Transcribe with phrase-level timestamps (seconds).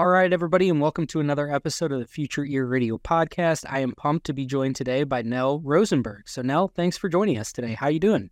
[0.00, 3.66] All right, everybody, and welcome to another episode of the Future Ear Radio podcast.
[3.68, 6.26] I am pumped to be joined today by Nell Rosenberg.
[6.26, 7.74] So, Nell, thanks for joining us today.
[7.74, 8.30] How are you doing?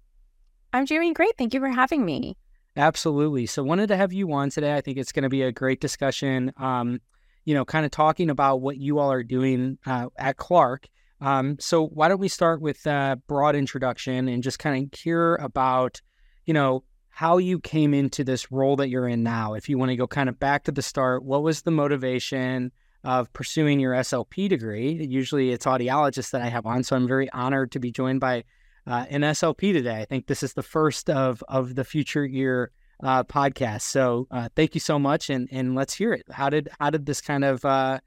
[0.73, 1.37] I'm doing great.
[1.37, 2.39] Thank you for having me.
[2.75, 3.45] Absolutely.
[3.45, 4.77] So, wanted to have you on today.
[4.77, 6.55] I think it's going to be a great discussion.
[6.57, 7.02] Um,
[7.45, 10.89] you know, kind of talking about what you all are doing uh, at Clarke.
[11.21, 15.35] Um, so, why don't we start with a broad introduction and just kind of hear
[15.35, 16.01] about,
[16.46, 16.85] you know,
[17.19, 19.55] how you came into this role that you're in now.
[19.55, 22.71] If you want to go kind of back to the start, what was the motivation
[23.03, 25.05] of pursuing your SLP degree?
[25.05, 28.45] Usually it's audiologists that I have on, so I'm very honored to be joined by
[28.87, 29.97] uh, an SLP today.
[29.97, 32.71] I think this is the first of of the Future Ear
[33.03, 33.83] uh, podcast.
[33.83, 36.25] So uh, thank you so much, and and let's hear it.
[36.30, 37.99] How did how did this kind of uh,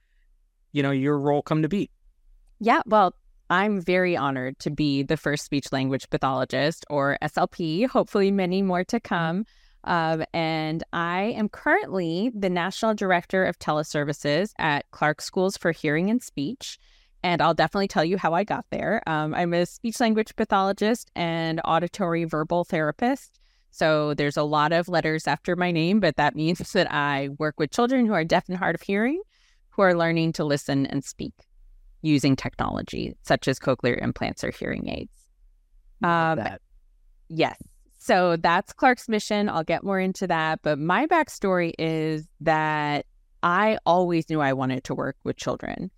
[0.72, 1.90] you know your role come to be?
[2.62, 3.14] Yeah, well,
[3.52, 8.86] I'm very honored to be the first speech language pathologist or SLP, hopefully, many more
[8.86, 9.44] to come.
[9.84, 16.10] Um, and I am currently the National Director of Teleservices at Clarke Schools for Hearing
[16.10, 16.80] and Speech.
[17.24, 19.04] And I'll definitely tell you how I got there.
[19.06, 23.38] Um, I'm a speech language pathologist and auditory verbal therapist.
[23.70, 27.56] So there's a lot of letters after my name, but that means that I work
[27.60, 29.22] with children who are deaf and hard of hearing
[29.72, 31.34] who are learning to listen and speak
[32.02, 35.12] using technology, such as cochlear implants or hearing aids.
[36.04, 36.62] Um, that.
[37.30, 37.58] Yes.
[38.00, 39.48] So that's Clarke's mission.
[39.48, 40.62] I'll get more into that.
[40.64, 43.06] But my backstory is that
[43.44, 45.92] I always knew I wanted to work with children.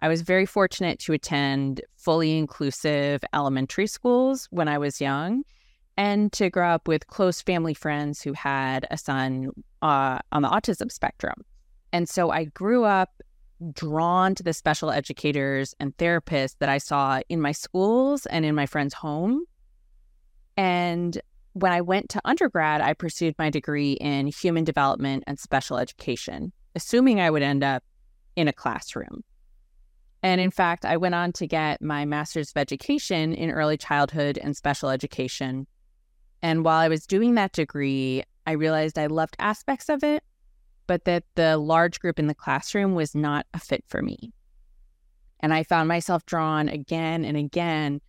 [0.00, 5.42] I was very fortunate to attend fully inclusive elementary schools when I was young
[5.96, 9.50] and to grow up with close family friends who had a son
[9.82, 11.44] uh, on the autism spectrum.
[11.92, 13.10] And so I grew up
[13.72, 18.54] drawn to the special educators and therapists that I saw in my schools and in
[18.54, 19.44] my friends' home.
[20.56, 21.20] And
[21.52, 26.52] when I went to undergrad, I pursued my degree in human development and special education,
[26.74, 27.82] assuming I would end up
[28.36, 29.24] in a classroom.
[30.22, 34.38] And in fact, I went on to get my master's of education in early childhood
[34.42, 35.66] and special education.
[36.42, 40.22] And while I was doing that degree, I realized I loved aspects of it,
[40.88, 44.32] but that the large group in the classroom was not a fit for me.
[45.38, 48.00] And I found myself drawn again and again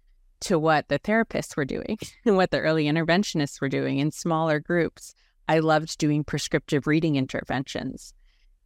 [0.42, 4.60] to what the therapists were doing and what the early interventionists were doing in smaller
[4.60, 5.14] groups.
[5.48, 8.14] I loved doing prescriptive reading interventions.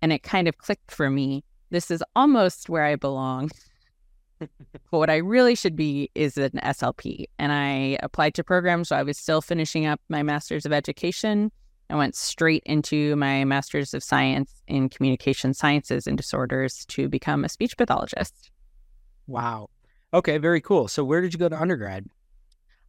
[0.02, 1.44] And it kind of clicked for me.
[1.72, 3.50] This is almost where I belong.
[4.40, 4.50] but
[4.92, 7.26] what I really should be is an SLP.
[7.40, 8.90] And I applied to programs.
[8.90, 11.52] So I was still finishing up my master's of education
[11.90, 17.44] I went straight into my master's of science in communication sciences and disorders to become
[17.44, 18.52] a speech pathologist.
[19.28, 19.70] Wow.
[20.14, 20.88] Okay, very cool.
[20.88, 22.06] So, where did you go to undergrad?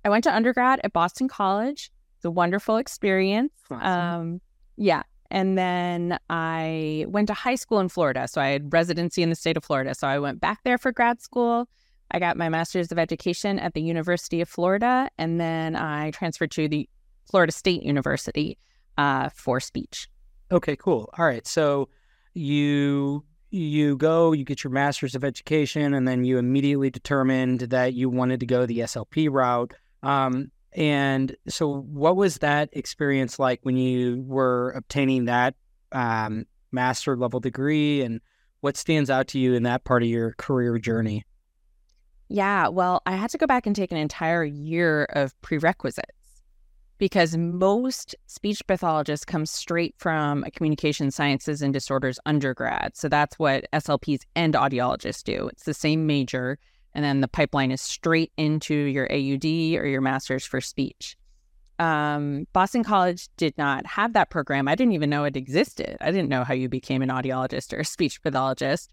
[0.04, 1.91] I went to undergrad at Boston College.
[2.16, 3.53] It's a wonderful experience.
[3.71, 3.87] Awesome.
[3.87, 4.41] Um,
[4.77, 5.03] yeah.
[5.31, 8.28] And then I went to high school in Florida.
[8.28, 9.94] So, I had residency in the state of Florida.
[9.94, 11.69] So, I went back there for grad school.
[12.10, 15.09] I got my master's of education at the University of Florida.
[15.19, 16.88] And then I transferred to the
[17.25, 18.59] Florida State University
[18.97, 20.09] uh, for speech.
[20.53, 21.10] Okay, cool.
[21.19, 21.47] All right.
[21.47, 21.88] So
[22.34, 27.94] you you go, you get your master's of education, and then you immediately determined that
[27.94, 29.75] you wanted to go the SLP route.
[30.03, 35.54] Um, and so, what was that experience like when you were obtaining that
[35.93, 38.21] um, master level degree, and
[38.60, 41.25] what stands out to you in that part of your career journey?
[42.28, 46.24] Yeah, well, I had to go back and take an entire year of prerequisites
[47.04, 52.97] because most speech pathologists come straight from a communication sciences and disorders undergrad.
[52.97, 55.48] So that's what SLPs and audiologists do.
[55.48, 56.59] It's the same major.
[56.94, 61.19] And then the pipeline is straight into your AUD or your master's for speech.
[61.78, 64.66] Um, Boston College did not have that program.
[64.66, 65.98] I didn't even know it existed.
[66.00, 68.91] I didn't know how you became an audiologist or a speech pathologist.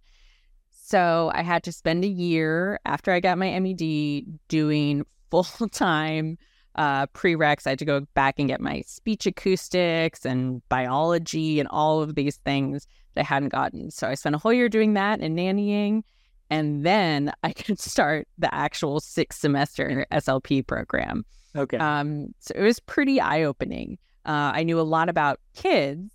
[0.69, 6.37] So I had to spend a year after I got my MED doing full time
[6.75, 7.65] uh, prereqs.
[7.65, 12.15] I had to go back and get my speech acoustics and biology and all of
[12.15, 13.91] these things that I hadn't gotten.
[13.91, 16.03] So I spent a whole year doing that and nannying.
[16.49, 21.25] And then I could start the actual six semester SLP program.
[21.55, 21.77] Okay.
[21.77, 23.97] Um, so it was pretty eye opening.
[24.25, 26.13] Uh, I knew a lot about kids,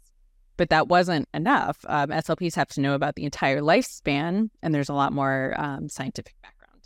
[0.56, 1.78] but that wasn't enough.
[1.88, 5.88] Um, SLPs have to know about the entire lifespan, and there's a lot more um,
[5.88, 6.82] scientific background.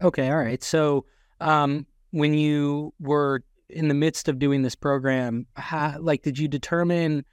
[0.00, 0.30] Okay.
[0.30, 0.62] All right.
[0.62, 1.04] So,
[1.40, 6.46] um, when you were in the midst of doing this program, how, like, did you
[6.46, 7.24] determine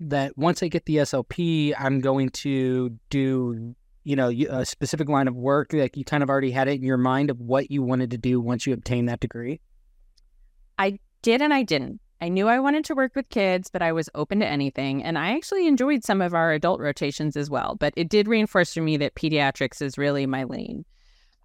[0.00, 3.74] that once I get the SLP, I'm going to do,
[4.04, 5.72] you know, a specific line of work?
[5.72, 8.18] Like, you kind of already had it in your mind of what you wanted to
[8.18, 9.60] do once you obtained that degree?
[10.78, 12.00] I did and I didn't.
[12.22, 15.02] I knew I wanted to work with kids, but I was open to anything.
[15.02, 17.76] And I actually enjoyed some of our adult rotations as well.
[17.76, 20.84] But it did reinforce for me that pediatrics is really my lane.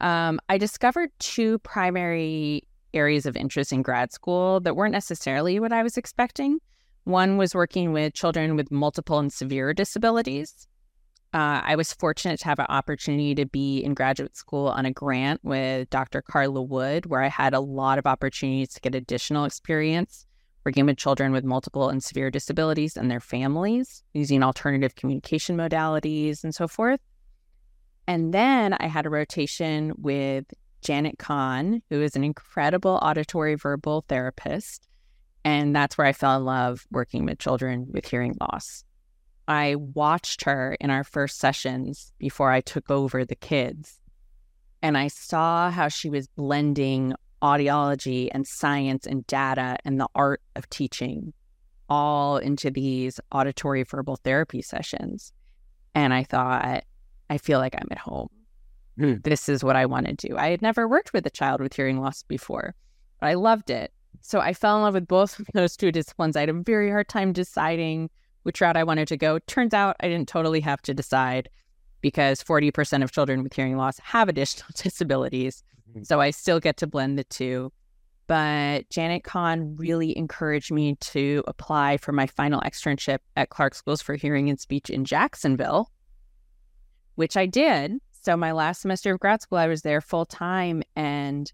[0.01, 2.63] Um, I discovered two primary
[2.93, 6.59] areas of interest in grad school that weren't necessarily what I was expecting.
[7.03, 10.67] One was working with children with multiple and severe disabilities.
[11.33, 14.91] Uh, I was fortunate to have an opportunity to be in graduate school on a
[14.91, 16.21] grant with Dr.
[16.21, 20.25] Carla Wood, where I had a lot of opportunities to get additional experience
[20.65, 26.43] working with children with multiple and severe disabilities and their families using alternative communication modalities
[26.43, 26.99] and so forth.
[28.07, 30.45] And then I had a rotation with
[30.81, 34.87] Janet Kahn, who is an incredible auditory verbal therapist.
[35.43, 38.83] And that's where I fell in love working with children with hearing loss.
[39.47, 43.99] I watched her in our first sessions before I took over the kids.
[44.81, 50.41] And I saw how she was blending audiology and science and data and the art
[50.55, 51.33] of teaching
[51.89, 55.31] all into these auditory verbal therapy sessions.
[55.93, 56.83] And I thought,
[57.29, 58.29] I feel like I'm at home.
[58.97, 59.15] Hmm.
[59.23, 60.37] This is what I want to do.
[60.37, 62.75] I had never worked with a child with hearing loss before,
[63.19, 63.91] but I loved it.
[64.21, 66.35] So I fell in love with both of those two disciplines.
[66.35, 68.09] I had a very hard time deciding
[68.43, 69.39] which route I wanted to go.
[69.39, 71.49] Turns out I didn't totally have to decide
[72.01, 75.63] because 40% of children with hearing loss have additional disabilities.
[75.89, 76.03] Mm-hmm.
[76.03, 77.71] So I still get to blend the two.
[78.27, 84.01] But Janet Kahn really encouraged me to apply for my final externship at Clarke Schools
[84.01, 85.91] for Hearing and Speech in Jacksonville,
[87.15, 87.93] which I did.
[88.21, 91.51] So my last semester of grad school, I was there full time and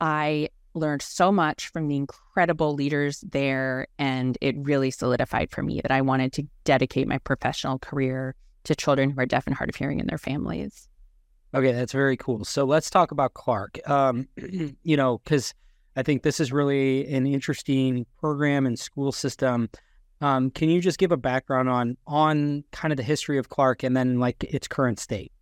[0.00, 3.86] I learned so much from the incredible leaders there.
[3.98, 8.34] And it really solidified for me that I wanted to dedicate my professional career
[8.64, 10.88] to children who are deaf and hard of hearing and their families.
[11.54, 12.44] Okay, that's very cool.
[12.44, 13.80] So let's talk about Clarke.
[13.88, 14.28] Um,
[14.82, 15.54] you know, because
[15.96, 19.68] I think this is really an interesting program and school system.
[20.20, 23.82] Um, can you just give a background on on kind of the history of Clarke
[23.82, 25.32] and then like its current state?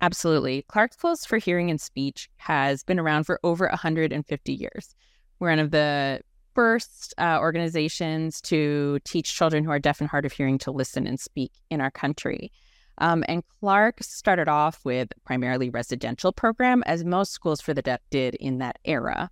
[0.00, 0.62] Absolutely.
[0.68, 4.94] Clarke Schools for Hearing and Speech has been around for over 150 years.
[5.38, 6.20] We're one of the
[6.54, 11.06] first uh, organizations to teach children who are deaf and hard of hearing to listen
[11.06, 12.52] and speak in our country.
[12.98, 18.00] Um, and Clarke started off with primarily residential program, as most schools for the deaf
[18.10, 19.30] did in that era.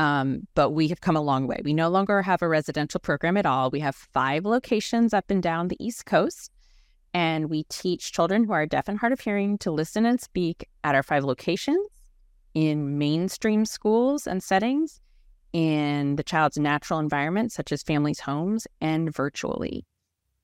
[0.00, 1.60] Um, but we have come a long way.
[1.62, 3.68] We no longer have a residential program at all.
[3.68, 6.50] We have five locations up and down the East Coast,
[7.12, 10.66] and we teach children who are deaf and hard of hearing to listen and speak
[10.84, 11.86] at our five locations
[12.54, 15.02] in mainstream schools and settings,
[15.52, 19.84] in the child's natural environment, such as families' homes, and virtually.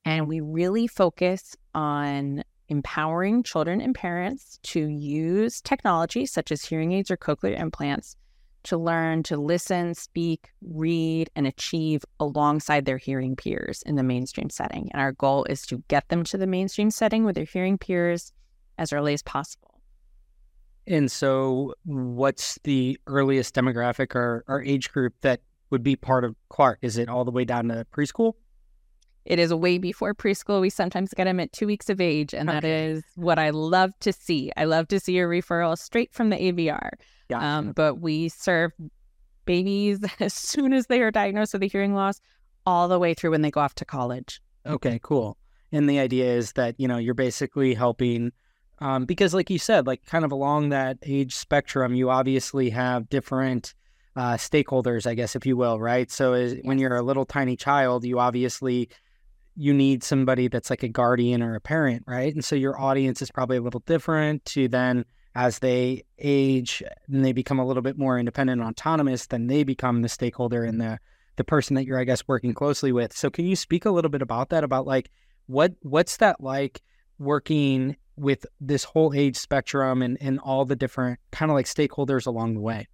[0.04, 6.92] And we really focus on empowering children and parents to use technology such as hearing
[6.92, 8.16] aids or cochlear implants
[8.66, 14.50] to learn to listen, speak, read, and achieve alongside their hearing peers in the mainstream
[14.50, 14.90] setting.
[14.92, 18.32] And our goal is to get them to the mainstream setting with their hearing peers
[18.78, 19.80] as early as possible.
[20.86, 25.40] And so, what's the earliest demographic or, or age group that
[25.70, 26.78] would be part of Clarke?
[26.82, 28.34] Is it all the way down to preschool?
[29.24, 30.60] It is way before preschool.
[30.60, 32.60] We sometimes get them at two weeks of age, and okay.
[32.60, 34.52] that is what I love to see.
[34.56, 36.90] I love to see a referral straight from the ABR.
[37.28, 37.44] Gotcha.
[37.44, 38.72] Um, but we serve
[39.44, 42.20] babies as soon as they are diagnosed with a hearing loss,
[42.64, 44.40] all the way through when they go off to college.
[44.66, 45.36] Okay, cool.
[45.72, 48.32] And the idea is that you know you're basically helping
[48.78, 53.08] um, because, like you said, like kind of along that age spectrum, you obviously have
[53.08, 53.74] different
[54.16, 56.10] uh, stakeholders, I guess, if you will, right?
[56.10, 56.62] So as, yes.
[56.64, 58.88] when you're a little tiny child, you obviously
[59.56, 62.34] you need somebody that's like a guardian or a parent, right?
[62.34, 65.06] And so your audience is probably a little different to then
[65.36, 69.64] as they age and they become a little bit more independent and autonomous, then they
[69.64, 70.98] become the stakeholder and the
[71.36, 73.14] the person that you're, I guess, working closely with.
[73.14, 74.64] So can you speak a little bit about that?
[74.64, 75.10] About like
[75.44, 76.82] what what's that like
[77.18, 82.26] working with this whole age spectrum and, and all the different kind of like stakeholders
[82.26, 82.88] along the way?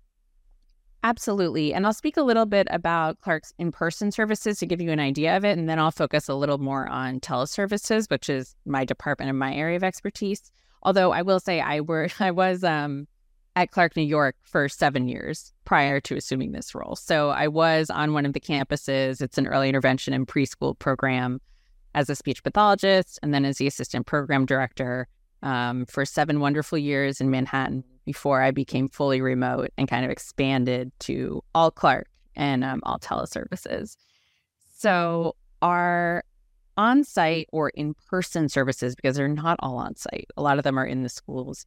[1.05, 1.73] Absolutely.
[1.73, 5.01] And I'll speak a little bit about Clarke's in person services to give you an
[5.01, 5.59] idea of it.
[5.59, 9.55] And then I'll focus a little more on teleservices, which is my department and my
[9.55, 10.51] area of expertise.
[10.83, 13.07] Although I will say I were I was um,
[13.57, 16.97] at Clarke, New York for seven years prior to assuming this role.
[16.97, 19.21] So I was on one of the campuses.
[19.21, 21.41] It's an early intervention and preschool program
[21.95, 25.07] as a speech pathologist and then as the assistant program director
[25.43, 30.11] um, for seven wonderful years in Manhattan before I became fully remote and kind of
[30.11, 33.97] expanded to all Clarke and um, all teleservices.
[34.75, 36.25] So our
[36.77, 37.57] on site mm.
[37.57, 40.87] or in person services, because they're not all on site, a lot of them are
[40.87, 41.67] in the schools,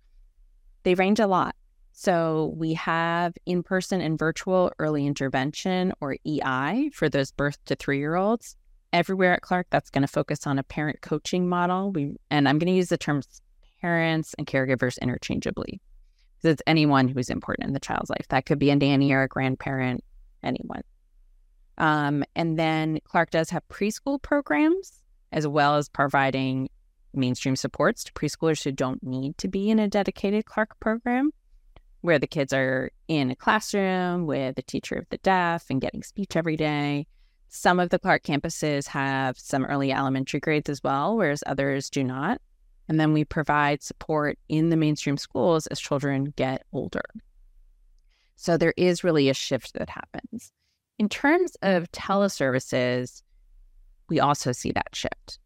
[0.84, 1.56] they range a lot.
[1.98, 7.76] So we have in person and virtual early intervention or EI for those birth to
[7.76, 8.58] three year olds.
[8.92, 11.92] Everywhere at Clarke, that's going to focus on a parent coaching model.
[11.92, 13.42] We and I'm going to use the terms
[13.82, 15.80] parents and caregivers interchangeably
[16.38, 18.28] because it's anyone who is important in the child's life.
[18.30, 20.04] That could be a nanny or a grandparent,
[20.44, 20.82] anyone.
[21.78, 26.70] Um, and then Clarke does have preschool programs as well as providing
[27.14, 31.32] mainstream supports to preschoolers who don't need to be in a dedicated Clarke program
[32.02, 36.04] where the kids are in a classroom with a teacher of the deaf and getting
[36.04, 37.08] speech every day.
[37.50, 42.04] Some of the Clarke campuses have some early elementary grades as well, whereas others do
[42.04, 42.40] not.
[42.88, 47.06] And then we provide support in the mainstream schools as children get older.
[48.36, 50.52] So there is really a shift that happens.
[50.98, 53.22] In terms of teleservices,
[54.08, 55.40] we also see that shift.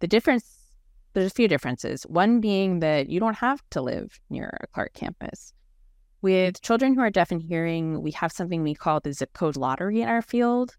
[0.00, 0.72] The difference,
[1.12, 2.04] there's a few differences.
[2.04, 5.52] One being that you don't have to live near a Clarke campus.
[6.22, 9.56] With children who are deaf and hearing, we have something we call the zip code
[9.56, 10.76] lottery in our field,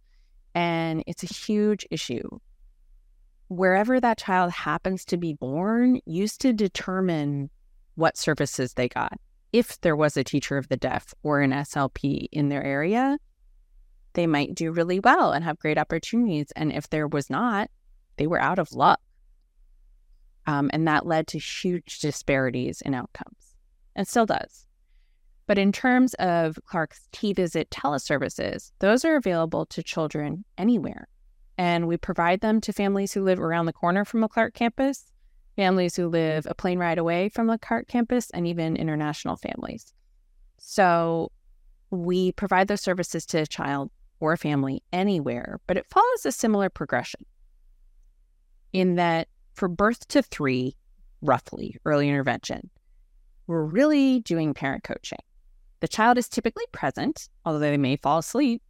[0.56, 2.28] and it's a huge issue.
[3.48, 7.50] Wherever that child happens to be born used to determine
[7.96, 9.20] what services they got.
[9.54, 13.18] If there was a teacher of the deaf or an SLP in their area,
[14.14, 16.52] they might do really well and have great opportunities.
[16.56, 17.70] And if there was not,
[18.18, 19.00] they were out of luck.
[20.48, 23.56] Um, and that led to huge disparities in outcomes
[23.96, 24.66] and still does.
[25.46, 31.08] But in terms of Clarke's T Visit teleservices, those are available to children anywhere.
[31.58, 35.12] And we provide them to families who live around the corner from a Clarke campus,
[35.56, 39.94] families who live a plane ride away from a Clarke campus, and even international families.
[40.58, 41.32] So
[41.90, 46.32] we provide those services to a child or a family anywhere, but it follows a
[46.32, 47.26] similar progression
[48.74, 50.76] in that for birth to three,
[51.22, 52.70] roughly, early intervention,
[53.48, 55.20] we're really doing parent coaching.
[55.80, 58.62] The child is typically present, although they may fall asleep.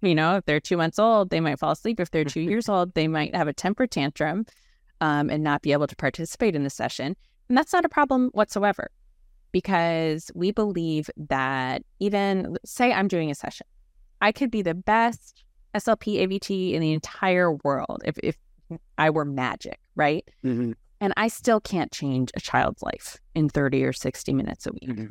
[0.00, 1.98] You know, if they're two months old, they might fall asleep.
[1.98, 4.46] If they're two years old, they might have a temper tantrum
[5.00, 7.16] um, and not be able to participate in the session.
[7.48, 8.90] And that's not a problem whatsoever
[9.52, 13.66] because we believe that even, say, I'm doing a session,
[14.20, 15.44] I could be the best
[15.74, 18.36] SLP AVT in the entire world if, if
[18.96, 20.28] I were magic, right?
[20.44, 20.72] Mm-hmm.
[21.00, 24.88] And I still can't change a child's life in 30 or 60 minutes a week.
[24.88, 25.10] Mm-hmm.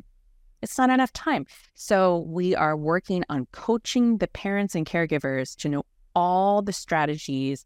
[0.61, 1.45] It's not enough time.
[1.75, 5.85] So we are working on coaching the parents and caregivers to know
[6.15, 7.65] all the strategies,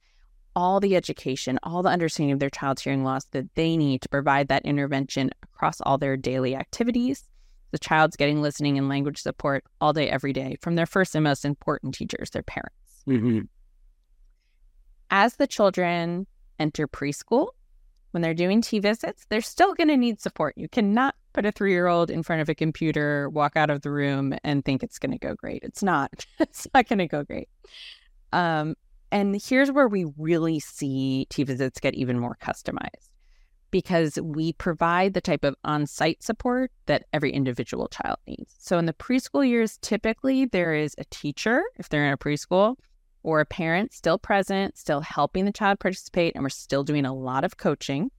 [0.56, 4.10] all the education, all the understanding of their child's hearing loss that they need to
[4.10, 7.24] provide that intervention across all their daily activities.
[7.72, 11.24] The child's getting listening and language support all day, every day from their first and
[11.24, 13.04] most important teachers, their parents.
[13.08, 13.42] Mm-hmm.
[15.10, 16.28] As the children
[16.60, 17.50] enter preschool,
[18.12, 20.54] when they're doing T visits, they're still going to need support.
[20.58, 23.82] You cannot put a three year old in front of a computer, walk out of
[23.82, 25.64] the room, and think it's going to go great.
[25.64, 26.26] It's not.
[26.40, 27.50] it's not going to go great.
[28.34, 28.76] Um,
[29.12, 33.11] and here's where we really see T visits get even more customized
[33.72, 38.54] because we provide the type of on site support that every individual child needs.
[38.60, 42.76] So in the preschool years, typically there is a teacher, if they're in a preschool,
[43.24, 47.14] or a parent still present, still helping the child participate, and we're still doing a
[47.14, 48.12] lot of coaching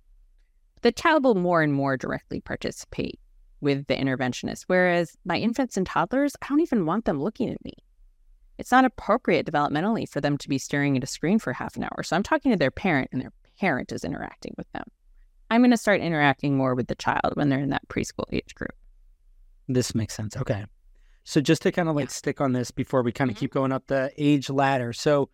[0.82, 3.18] the child will more and more directly participate
[3.60, 4.64] with the interventionist.
[4.66, 7.74] Whereas my infants and toddlers, I don't even want them looking at me.
[8.58, 11.84] It's not appropriate developmentally for them to be staring at a screen for half an
[11.84, 12.02] hour.
[12.02, 14.84] So I'm talking to their parent, and their parent is interacting with them.
[15.52, 18.54] I'm going to start interacting more with the child when they're in that preschool age
[18.54, 18.74] group.
[19.68, 20.34] This makes sense.
[20.34, 20.64] Okay.
[21.24, 22.12] So just to kind of like yeah.
[22.12, 23.40] stick on this before we kind of mm-hmm.
[23.40, 24.94] keep going up the age ladder.
[24.94, 25.28] So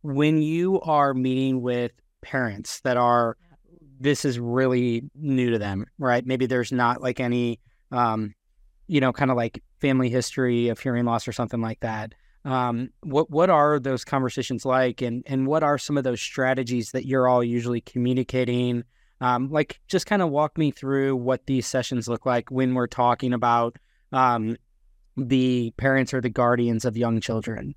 [0.00, 1.92] when you are meeting with
[2.22, 3.36] parents that are
[4.00, 6.24] this is really new to them, right?
[6.24, 8.34] Maybe there's not like any, um,
[8.86, 12.14] you know, kind of like family history of hearing loss or something like that.
[12.46, 16.92] Um, what what are those conversations like, and and what are some of those strategies
[16.92, 18.84] that you're all usually communicating?
[19.22, 22.88] Um, like, just kind of walk me through what these sessions look like when we're
[22.88, 23.76] talking about
[24.12, 24.56] um,
[25.16, 27.74] the parents or the guardians of young children.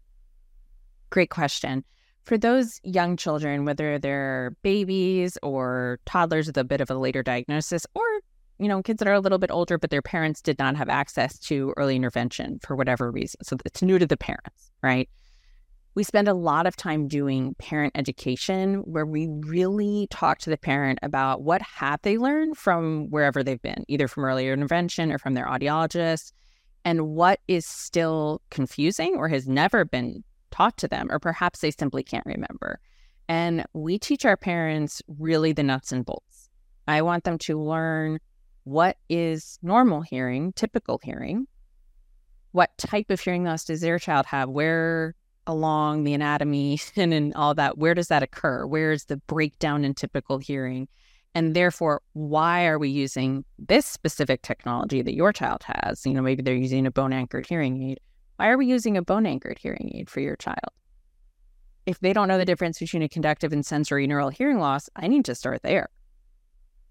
[1.11, 1.85] Great question
[2.23, 7.23] for those young children, whether they're babies or toddlers with a bit of a later
[7.23, 8.03] diagnosis, or
[8.57, 10.89] you know, kids that are a little bit older, but their parents did not have
[10.89, 13.43] access to early intervention for whatever reason.
[13.43, 15.09] So it's new to the parents, right?
[15.95, 20.57] We spend a lot of time doing parent education where we really talk to the
[20.57, 25.17] parent about what have they learned from wherever they've been, either from earlier intervention or
[25.17, 26.33] from their audiologist,
[26.83, 30.21] and what is still confusing or has never been
[30.51, 32.79] taught to them, or perhaps they simply can't remember.
[33.29, 36.49] And we teach our parents really the nuts and bolts.
[36.89, 38.19] I want them to learn
[38.65, 41.47] what is normal hearing, typical hearing?
[42.51, 44.49] What type of hearing loss does their child have?
[44.49, 45.15] Where
[45.47, 48.65] along the anatomy and in all that, where does that occur?
[48.65, 50.87] Where is the breakdown in typical hearing?
[51.33, 56.05] And therefore, why are we using this specific technology that your child has?
[56.05, 57.99] You know, maybe they're using a bone anchored hearing aid.
[58.37, 60.71] Why are we using a bone anchored hearing aid for your child?
[61.85, 65.25] If they don't know the difference between a conductive and sensorineural hearing loss, I need
[65.25, 65.89] to start there.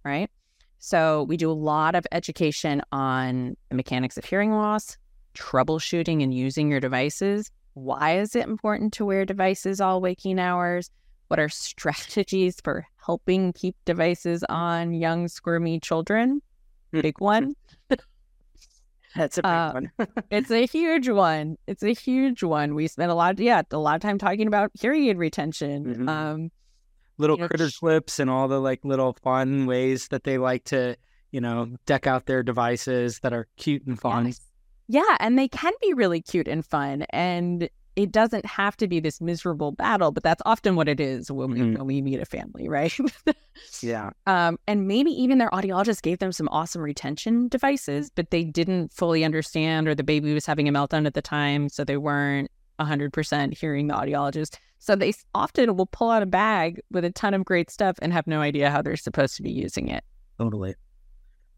[0.05, 0.31] Right.
[0.79, 4.99] So we do a lot of education on the mechanics of hearing loss,
[5.35, 7.51] troubleshooting and using your devices.
[7.75, 10.91] Why is it important to wear devices all waking hours?
[11.29, 16.41] What are strategies for helping keep devices on young, squirmy children?
[16.93, 17.01] Hmm.
[17.01, 17.55] Big one.
[19.17, 19.93] That's a big Uh, one.
[20.31, 21.57] it's a huge one.
[21.69, 22.75] It's a huge one.
[22.75, 25.85] We spent a lot, yeah, a lot of time talking about hearing aid retention.
[25.85, 26.09] Mhm.
[26.09, 26.51] Um,
[27.17, 30.65] little you know, critter clips and all the like little fun ways that they like
[30.65, 30.97] to,
[31.31, 34.27] you know, deck out their devices that are cute and fun.
[34.27, 34.41] yes.
[34.89, 38.99] Yeah, and they can be really cute and fun, and it doesn't have to be
[39.01, 41.79] this miserable battle, but that's often what it is when we Mhm.
[41.79, 42.93] when we meet a family, right?
[43.83, 44.11] Yeah.
[44.27, 48.93] Um, and maybe even their audiologist gave them some awesome retention devices, but they didn't
[48.93, 52.51] fully understand, or the baby was having a meltdown at the time, so they weren't
[52.81, 54.57] 100% hearing the audiologist.
[54.81, 58.13] So they often will pull out a bag with a ton of great stuff and
[58.13, 60.03] have no idea how they're supposed to be using it.
[60.39, 60.75] Totally.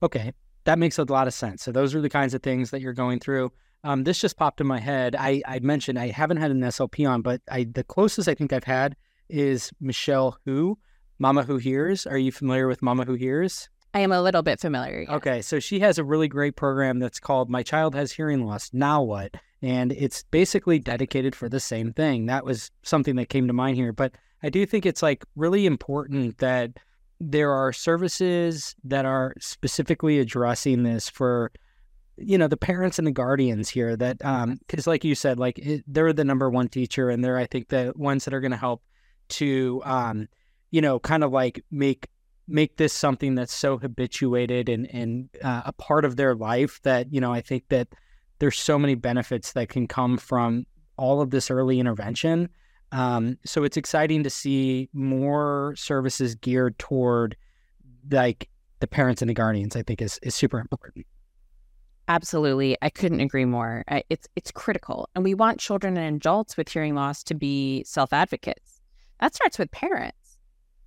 [0.03, 0.33] Okay.
[0.67, 1.63] That makes a lot of sense.
[1.63, 3.53] So those are the kinds of things that you're going through.
[3.85, 5.15] Um, this just popped in my head.
[5.17, 8.53] I, I mentioned I haven't had an SLP on, but I the closest I think
[8.53, 8.97] I've had
[9.29, 10.77] is Michelle Hu,
[11.21, 12.05] Mama Hu Hears.
[12.05, 13.69] Are you familiar with Mama Hu Hears?
[13.95, 15.07] I am a little bit familiar.
[15.09, 18.71] Okay, so she has a really great program that's called My Child Has Hearing Loss.
[18.73, 19.37] Now what?
[19.63, 22.27] And it's basically dedicated for the same thing.
[22.27, 23.93] That was something that came to mind here.
[23.93, 26.73] But I do think it's like really important that
[27.21, 31.51] there are services that are specifically addressing this for
[32.19, 35.59] you know the parents and the guardians here that um because like you said like
[35.59, 38.51] it, they're the number one teacher and they're i think the ones that are going
[38.51, 38.83] to help
[39.29, 40.27] to um
[40.71, 42.09] you know kind of like make
[42.49, 47.13] make this something that's so habituated and and uh, a part of their life that
[47.13, 47.89] you know I think that
[48.39, 52.49] there's so many benefits that can come from all of this early intervention.
[52.93, 57.37] Um, so it's exciting to see more services geared toward
[58.11, 58.49] like
[58.81, 59.77] the parents and the guardians.
[59.77, 61.07] I think is is super important.
[62.09, 62.77] Absolutely.
[62.83, 63.85] I couldn't agree more.
[64.09, 65.09] It's it's critical.
[65.15, 68.81] And we want children and adults with hearing loss to be self-advocates.
[69.21, 70.39] That starts with parents.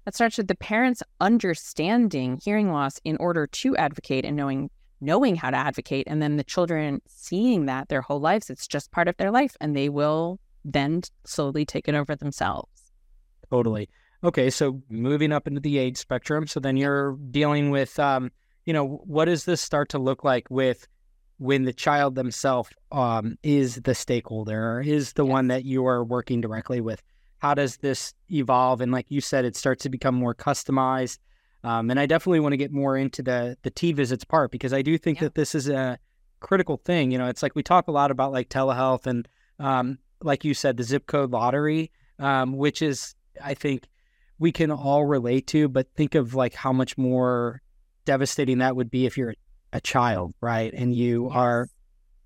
[0.06, 4.70] That starts with the parents understanding hearing loss in order to advocate and knowing
[5.02, 8.92] knowing how to advocate and then the children seeing that their whole lives it's just
[8.92, 10.40] part of their life and they will
[10.74, 12.92] then slowly take it over themselves.
[13.50, 13.90] Totally.
[14.24, 18.32] Okay, so moving up into the age spectrum, so then you're dealing with, um,
[18.66, 20.88] you know, what does this start to look like with
[21.38, 25.32] when the child themselves um, is the stakeholder or is the Yes.
[25.32, 27.02] one that you are working directly with?
[27.38, 28.82] How does this evolve?
[28.82, 31.20] And like you said, it starts to become more customized.
[31.64, 34.74] Um, and I definitely want to get more into the the T visits part because
[34.74, 35.26] I do think Yeah.
[35.26, 35.98] that this is a
[36.42, 37.12] critical thing.
[37.12, 39.28] You know, it's like we talk a lot about like telehealth and
[39.60, 43.88] um, like you said, the zip code lottery, um, which is I think
[44.38, 47.62] we can all relate to, but think of like how much more
[48.06, 49.36] devastating that would be if you're
[49.74, 50.74] a child, right?
[50.74, 51.70] And you are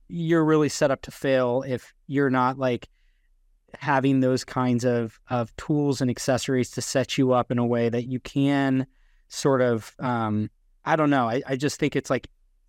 [0.07, 2.87] you're really set up to fail if you're not like
[3.79, 7.89] having those kinds of of tools and accessories to set you up in a way
[7.89, 8.85] that you can
[9.29, 10.49] sort of um
[10.85, 11.29] I don't know.
[11.29, 12.27] I, I just think it's like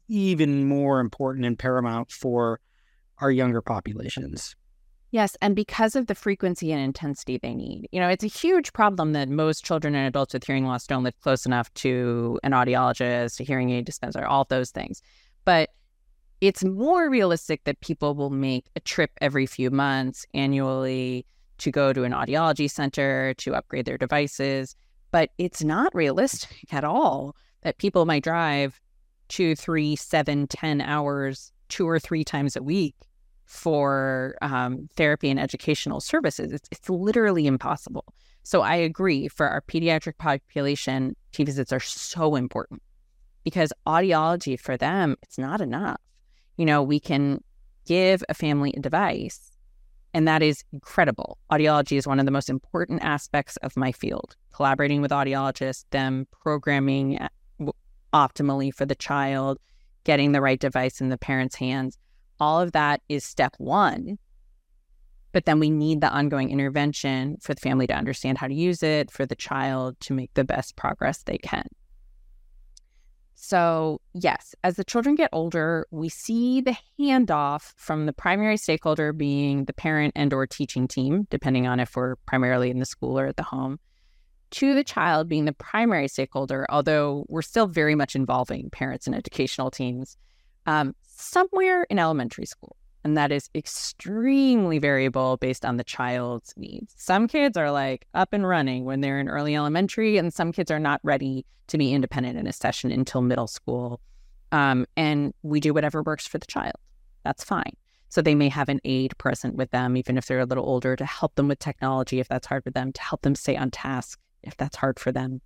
[0.08, 2.60] even more important and paramount for
[3.18, 4.54] our younger populations.
[5.14, 7.88] Yes, and because of the frequency and intensity they need.
[7.92, 11.04] You know, it's a huge problem that most children and adults with hearing loss don't
[11.04, 15.02] live close enough to an audiologist, a hearing aid dispenser, all those things.
[15.44, 15.70] But
[16.40, 21.26] it's more realistic that people will make a trip every few months annually
[21.58, 24.74] to go to an audiology center to upgrade their devices.
[25.12, 28.80] But it's not realistic at all that people might drive
[29.28, 32.96] two, three, seven, ten hours two or three times a week
[33.44, 36.52] for um, therapy and educational services.
[36.52, 38.04] It's, it's literally impossible.
[38.42, 42.82] So I agree for our pediatric population, T visits are so important
[43.42, 46.00] because audiology for them, it's not enough.
[46.56, 47.42] You know, we can
[47.86, 49.50] give a family a device,
[50.12, 51.38] and that is incredible.
[51.50, 54.36] Audiology is one of the most important aspects of my field.
[54.52, 57.28] Collaborating with audiologists, them programming uh,
[58.12, 59.58] optimally for the child,
[60.04, 61.98] getting the right device in the parent's hands
[62.44, 64.18] all of that is step one.
[65.32, 68.82] But then we need the ongoing intervention for the family to understand how to use
[68.82, 71.66] it, for the child to make the best progress they can.
[73.34, 79.14] So, yes, as the children get older, we see the handoff from the primary stakeholder
[79.14, 83.18] being the parent and or teaching team, depending on if we're primarily in the school
[83.18, 83.80] or at the home,
[84.50, 89.16] to the child being the primary stakeholder, although we're still very much involving parents and
[89.16, 90.18] educational teams
[90.66, 92.76] um, somewhere in elementary school.
[93.04, 96.94] And that is extremely variable based on the child's needs.
[96.96, 100.70] Some kids are like up and running when they're in early elementary, and some kids
[100.70, 104.00] are not ready to be independent in a session until middle school.
[104.52, 106.76] Um, and we do whatever works for the child.
[107.24, 107.76] That's fine.
[108.08, 110.94] So they may have an aide present with them, even if they're a little older,
[110.94, 113.70] to help them with technology if that's hard for them, to help them stay on
[113.70, 115.40] task if that's hard for them.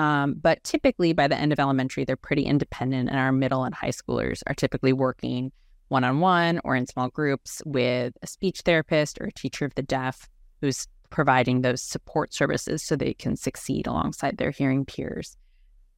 [0.00, 3.74] Um, but typically, by the end of elementary, they're pretty independent, and our middle and
[3.74, 5.52] high schoolers are typically working
[5.88, 9.74] one on one or in small groups with a speech therapist or a teacher of
[9.74, 10.26] the deaf
[10.62, 15.36] who's providing those support services so they can succeed alongside their hearing peers.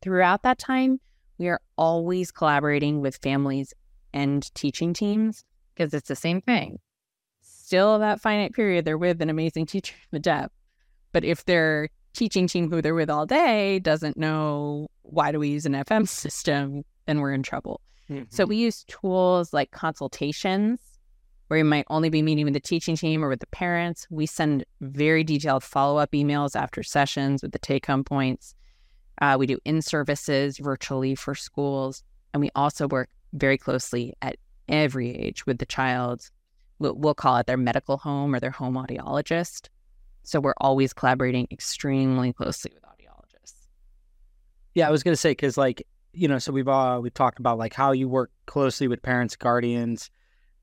[0.01, 0.99] Throughout that time,
[1.39, 3.73] we are always collaborating with families
[4.13, 5.45] and teaching teams
[5.77, 6.81] because it's the same thing.
[7.41, 10.51] Still, that finite period, they're with an amazing teacher of the deaf.
[11.13, 15.49] But if their teaching team who they're with all day doesn't know why do we
[15.49, 17.81] use an FM system, then we're in trouble.
[18.11, 18.25] Mm-hmm.
[18.31, 20.81] So we use tools like consultations
[21.49, 24.07] where you might only be meeting with the teaching team or with the parents.
[24.11, 28.55] We send very detailed follow up emails after sessions with the take home points.
[29.21, 32.03] Uh, we do in services virtually for schools.
[32.33, 34.37] And we also work very closely at
[34.69, 36.31] every age with the child.
[36.79, 39.69] We'll, we'll call it their medical home or their home audiologist.
[40.23, 43.55] So we're always collaborating extremely closely with audiologists.
[44.75, 47.39] Yeah, I was going to say, because like you know, so we've uh, we've talked
[47.39, 50.11] about like how you work closely with parents, guardians,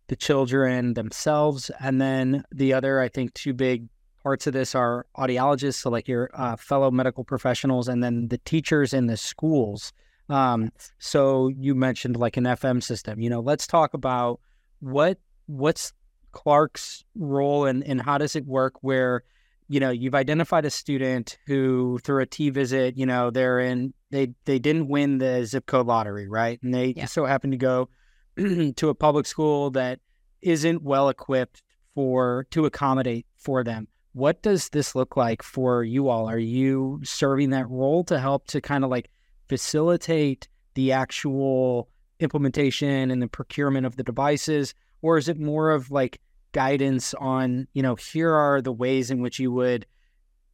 [0.07, 3.87] the children themselves, and then the other, I think, two big
[4.21, 8.37] parts of this are audiologists, so like your uh, fellow medical professionals, and then the
[8.39, 9.91] teachers in the schools.
[10.29, 13.19] Um, so you mentioned like an FM system.
[13.19, 14.39] You know, let's talk about
[14.79, 15.17] what
[15.47, 15.93] what's
[16.31, 19.23] Clarke's role and and how does it work where
[19.69, 23.93] you know you've identified a student who through a T visit, you know, they're in
[24.11, 26.59] they they didn't win the zip code lottery, right?
[26.61, 27.05] And they yeah.
[27.05, 27.89] so happen to go
[28.37, 29.99] to a public school that
[30.41, 31.61] isn't well equipped
[31.93, 33.87] for to accommodate for them.
[34.13, 36.27] What does this look like for you all?
[36.27, 39.11] Are you serving that role to help to kind of like
[39.47, 45.91] facilitate the actual implementation and the procurement of the devices or is it more of
[45.91, 46.19] like
[46.51, 49.85] guidance on, you know, here are the ways in which you would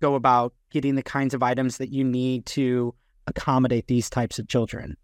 [0.02, 2.94] go about getting the kinds of items that you need to
[3.28, 4.98] accommodate these types of children?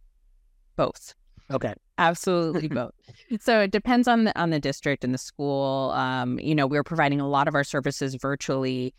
[0.76, 1.16] Both.
[1.50, 1.74] Okay.
[1.98, 2.94] Absolutely both.
[3.40, 5.92] So it depends on the on the district and the school.
[5.92, 8.94] Um, you know, we're providing a lot of our services virtually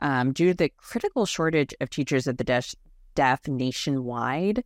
[0.00, 2.74] um, due to the critical shortage of teachers at the deaf,
[3.14, 4.64] deaf nationwide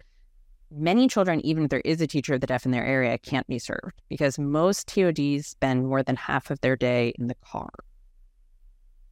[0.74, 3.46] many children, even if there is a teacher of the deaf in their area, can't
[3.46, 7.70] be served because most TODs spend more than half of their day in the car.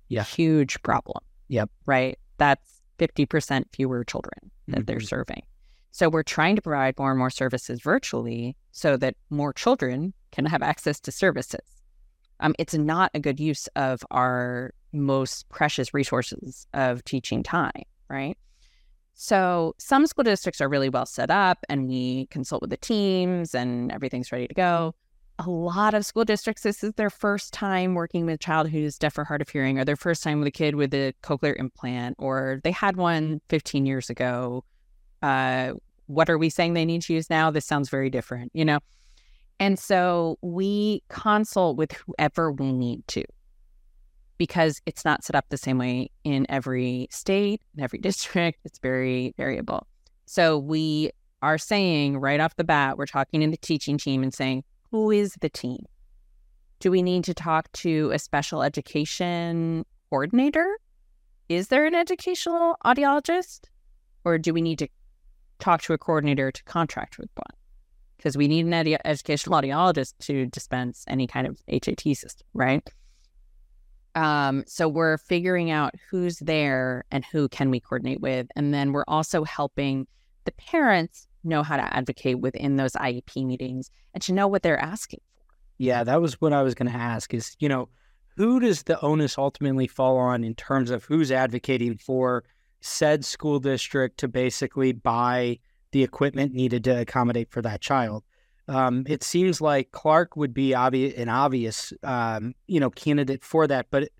[0.09, 0.25] Yeah.
[0.25, 1.23] Huge problem.
[1.49, 1.70] Yep.
[1.87, 2.18] Right.
[2.38, 4.85] That's 50% fewer children that mm-hmm.
[4.85, 5.42] they're serving.
[5.92, 10.46] So we're trying to provide more and more services virtually so that more children can
[10.46, 11.61] have access to services.
[12.40, 18.38] Um, it's not a good use of our most precious resources of teaching time, right?
[19.23, 23.55] So some school districts are really well set up and we consult with the teams
[23.55, 24.95] and everything's ready to go.
[25.39, 28.97] A lot of school districts, this is their first time working with a child who's
[28.97, 31.55] deaf or hard of hearing, or their first time with a kid with a cochlear
[31.59, 34.65] implant, or they had one 15 years ago.
[35.21, 35.75] Uh,
[36.07, 37.51] what are we saying they need to use now?
[37.51, 38.79] This sounds very different, you know?
[39.59, 43.25] And so we consult with whoever we need to
[44.40, 48.59] because it's not set up the same way in every state, in every district.
[48.64, 49.87] It's very variable.
[50.24, 51.11] So we
[51.42, 55.11] are saying right off the bat, we're talking to the teaching team and saying, who
[55.11, 55.85] is the team?
[56.79, 60.66] Do we need to talk to a special education coordinator?
[61.50, 63.66] Is there an educational audiologist?
[64.24, 64.88] Or do we need to
[65.59, 67.59] talk to a coordinator to contract with one?
[68.16, 72.90] Because we need an ed- educational audiologist to dispense any kind of HAT system, right?
[74.14, 78.49] Um, so we're figuring out who's there and who can we coordinate with.
[78.57, 80.07] And then we're also helping
[80.44, 84.81] the parents know how to advocate within those IEP meetings and to know what they're
[84.81, 85.55] asking for.
[85.79, 87.88] Yeah, that was what I was going to ask is, you know,
[88.37, 92.44] who does the onus ultimately fall on in terms of who's advocating for
[92.81, 95.59] said school district to basically buy
[95.92, 98.25] the equipment needed to accommodate for that child?
[98.68, 103.66] Um, it seems like Clarke would be obvi- an obvious, um, you know, candidate for
[103.66, 103.87] that.
[103.90, 104.11] But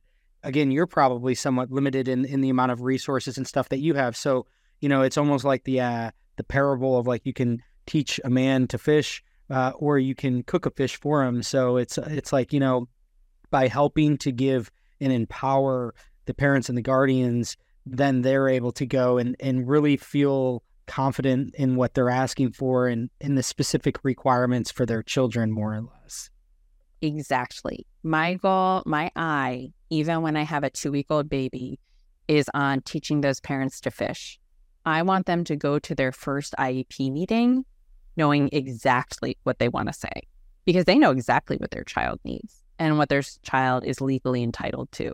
[0.43, 3.95] again, you're probably somewhat limited in, in the amount of resources and stuff that you
[3.95, 4.17] have.
[4.17, 4.47] So,
[4.81, 8.31] you know, it's almost like the uh, the parable of like you can teach a
[8.31, 11.43] man to fish uh, or you can cook a fish for him.
[11.43, 12.89] So it's it's like you know
[13.51, 15.95] by helping to give and empower
[16.27, 21.55] the parents and the guardians, then they're able to go and and really feel confident
[21.55, 25.83] in what they're asking for and in the specific requirements for their children, more or
[25.83, 26.31] less.
[27.03, 27.87] Exactly.
[28.03, 31.79] My goal, my eye, even when I have a two week old baby,
[32.29, 34.39] is on teaching those parents to fish.
[34.85, 37.65] I want them to go to their first IEP meeting
[38.17, 40.23] knowing exactly what they want to say
[40.65, 44.91] because they know exactly what their child needs and what their child is legally entitled
[44.93, 45.13] to.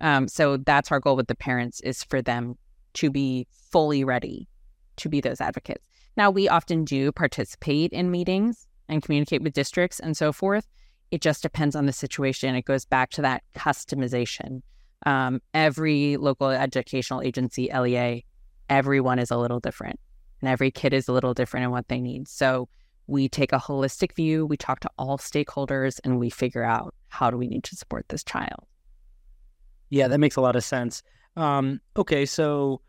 [0.00, 2.56] Um, so that's our goal with the parents is for them
[2.94, 4.48] to be fully ready
[4.96, 5.86] to be those advocates.
[6.16, 10.66] Now, we often do participate in meetings and communicate with districts and so forth.
[11.10, 12.54] It just depends on the situation.
[12.54, 14.62] It goes back to that customization.
[15.06, 18.24] Um, every local educational agency, LEA,
[18.68, 20.00] everyone is a little different
[20.40, 22.28] and every kid is a little different in what they need.
[22.28, 22.68] So
[23.06, 27.30] we take a holistic view, we talk to all stakeholders, and we figure out how
[27.30, 28.66] do we need to support this child.
[29.90, 31.02] Yeah, that makes a lot of sense.
[31.36, 32.80] Um, okay, so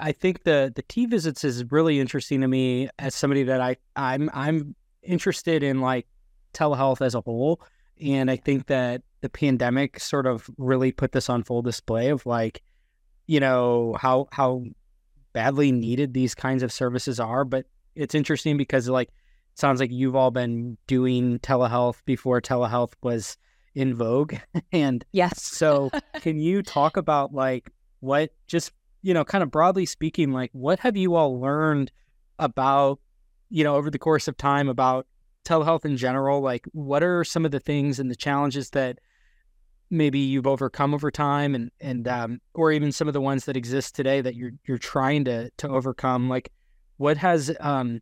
[0.00, 3.76] I think the the T visits is really interesting to me as somebody that I
[3.96, 6.06] I'm I'm interested in like
[6.54, 7.60] telehealth as a whole,
[8.00, 12.24] and I think that the pandemic sort of really put this on full display of
[12.26, 12.62] like,
[13.26, 14.64] you know how how
[15.32, 17.44] badly needed these kinds of services are.
[17.44, 22.92] But it's interesting because like it sounds like you've all been doing telehealth before telehealth
[23.02, 23.36] was
[23.74, 24.36] in vogue,
[24.72, 25.42] and yes.
[25.42, 28.70] so can you talk about like what just
[29.02, 31.92] you know, kind of broadly speaking, like what have you all learned
[32.38, 33.00] about,
[33.50, 35.06] you know, over the course of time about
[35.44, 36.40] telehealth in general?
[36.40, 38.98] Like, what are some of the things and the challenges that
[39.90, 43.56] maybe you've overcome over time, and and um, or even some of the ones that
[43.56, 46.28] exist today that you're you're trying to to overcome?
[46.28, 46.50] Like,
[46.96, 48.00] what has um,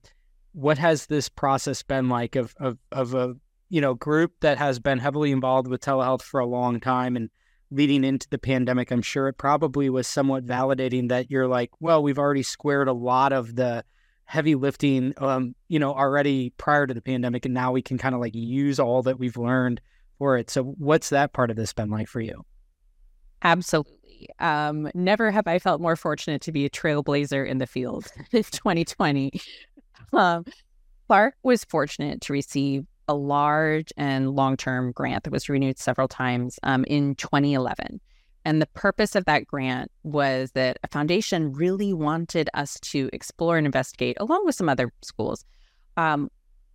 [0.52, 3.34] what has this process been like of of of a
[3.68, 7.30] you know group that has been heavily involved with telehealth for a long time and
[7.70, 12.02] leading into the pandemic, I'm sure it probably was somewhat validating that you're like, well,
[12.02, 13.84] we've already squared a lot of the
[14.24, 18.14] heavy lifting, um, you know, already prior to the pandemic, and now we can kind
[18.14, 19.80] of like use all that we've learned
[20.18, 20.50] for it.
[20.50, 22.44] So, what's that part of this been like for you?
[23.42, 24.28] Absolutely.
[24.40, 28.42] Um, never have I felt more fortunate to be a trailblazer in the field in
[28.42, 29.40] 2020.
[30.12, 30.44] Um,
[31.06, 36.08] Clarke was fortunate to receive a large and long term grant that was renewed several
[36.08, 38.00] times um, in 2011.
[38.44, 43.56] And the purpose of that grant was that a foundation really wanted us to explore
[43.56, 45.44] and investigate, along with some other schools,
[45.96, 46.30] um,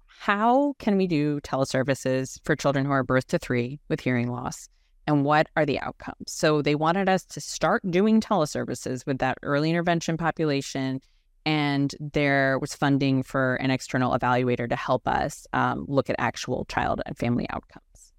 [0.06, 4.68] how can we do teleservices for children who are birth to three with hearing loss?
[5.08, 6.28] And what are the outcomes?
[6.28, 11.02] So they wanted us to start doing teleservices with that early intervention population
[11.46, 16.66] and there was funding for an external evaluator to help us um, look at actual
[16.66, 18.14] child and family outcomes.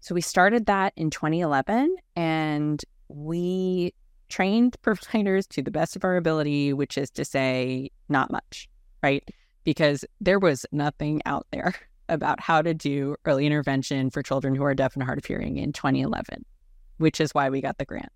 [0.00, 3.94] So we started that in 2011 and we
[4.28, 8.68] trained providers to the best of our ability, which is to say, not much,
[9.02, 9.28] right?
[9.64, 11.74] Because there was nothing out there
[12.08, 15.58] about how to do early intervention for children who are deaf and hard of hearing
[15.58, 16.44] in 2011,
[16.96, 18.10] which is why we got the grant.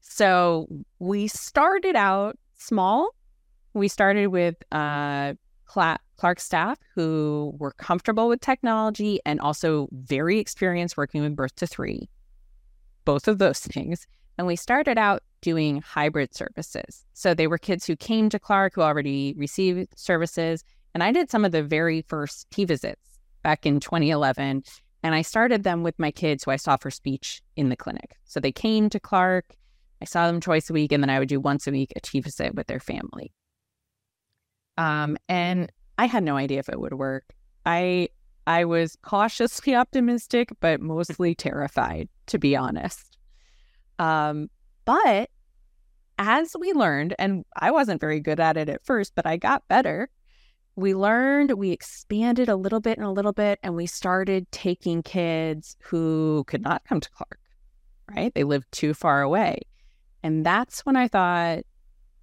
[0.00, 3.10] So we started out small.
[3.74, 5.34] We started with uh,
[5.66, 11.66] Clarke staff who were comfortable with technology and also very experienced working with birth to
[11.66, 12.08] three,
[13.04, 14.06] both of those things.
[14.38, 17.04] And we started out doing hybrid services.
[17.12, 20.64] So they were kids who came to Clarke who already received services.
[20.94, 24.64] And I did some of the very first T visits back in 2011.
[25.02, 28.16] And I started them with my kids who I saw for speech in the clinic.
[28.24, 29.54] So they came to Clarke
[30.04, 32.00] I saw them twice a week, and then I would do once a week a
[32.00, 33.32] T visit with their family.
[34.76, 37.24] Um, and I had no idea if it would work.
[37.64, 38.10] I
[38.46, 43.16] I was cautiously optimistic, but mostly terrified, to be honest.
[43.98, 44.50] Um,
[44.84, 45.30] but
[46.18, 49.66] as we learned, and I wasn't very good at it at first, but I got
[49.68, 50.10] better.
[50.76, 55.02] We learned, we expanded a little bit and a little bit, and we started taking
[55.02, 57.40] kids who could not come to Clarke,
[58.14, 58.34] right?
[58.34, 59.62] They lived too far away.
[60.24, 61.64] And that's when I thought,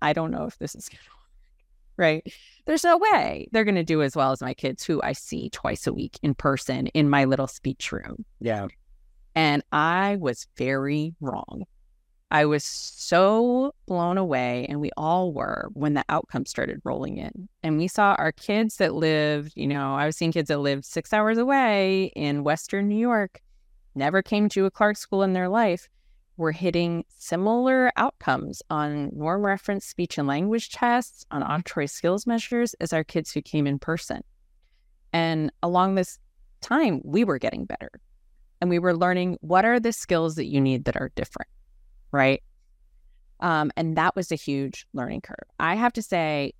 [0.02, 2.34] I don't know if this is going to work, right?
[2.66, 5.52] There's no way they're going to do as well as my kids who I see
[5.52, 8.26] twice a week in person in my little speech room.
[8.40, 8.68] Yeah.
[9.36, 11.66] And I was very wrong.
[12.32, 17.50] I was so blown away, and we all were when the outcomes started rolling in.
[17.62, 20.86] And we saw our kids that lived, you know, I was seeing kids that lived
[20.86, 23.42] six hours away in Western New York,
[23.96, 25.90] never came to a Clarke school in their life
[26.38, 32.74] were hitting similar outcomes on norm reference speech and language tests, on auditory skills measures
[32.76, 34.22] as our kids who came in person.
[35.14, 36.18] And along this
[36.62, 37.92] time, we were getting better.
[38.60, 41.50] And we were learning what are the skills that you need that are different,
[42.12, 42.42] right?
[43.40, 45.48] Um, and that was a huge learning curve.
[45.60, 46.54] I have to say,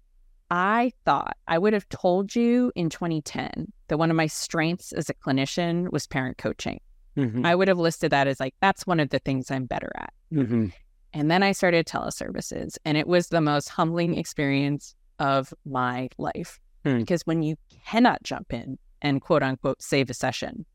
[0.50, 5.10] I thought I would have told you in 2010 that one of my strengths as
[5.10, 6.82] a clinician was parent coaching.
[7.18, 7.46] Mm-hmm.
[7.46, 10.14] I would have listed that as like, that's one of the things I'm better at.
[10.34, 10.68] Mm-hmm.
[11.14, 16.60] And then I started teleservices, and it was the most humbling experience of my life.
[16.86, 17.00] Mm.
[17.00, 20.66] Because when you cannot jump in and quote unquote save a session,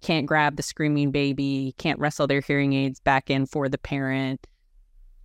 [0.00, 4.46] can't grab the screaming baby, can't wrestle their hearing aids back in for the parent,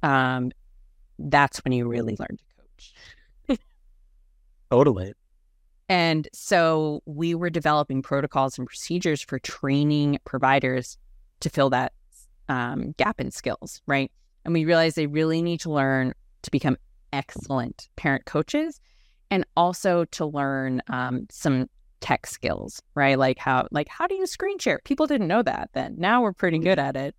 [0.03, 0.51] um,
[1.17, 3.59] that's when you really learn to coach.
[4.71, 5.13] totally.
[5.89, 10.97] And so we were developing protocols and procedures for training providers
[11.39, 11.93] to fill that
[12.49, 14.11] um, gap in skills, right?
[14.43, 16.77] And we realized they really need to learn to become
[17.13, 18.79] excellent parent coaches
[19.31, 21.67] and also to learn um, some
[21.99, 23.17] tech skills, right?
[23.17, 24.79] Like how like how do you screen share?
[24.83, 25.95] People didn't know that then.
[25.97, 27.15] Now we're pretty good at it,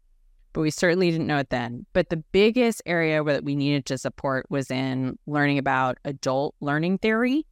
[0.52, 1.84] but we certainly didn't know it then.
[1.92, 6.98] But the biggest area that we needed to support was in learning about adult learning
[6.98, 7.44] theory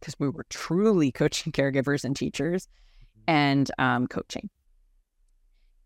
[0.00, 3.30] because we were truly coaching caregivers and teachers mm-hmm.
[3.30, 4.50] and um, coaching.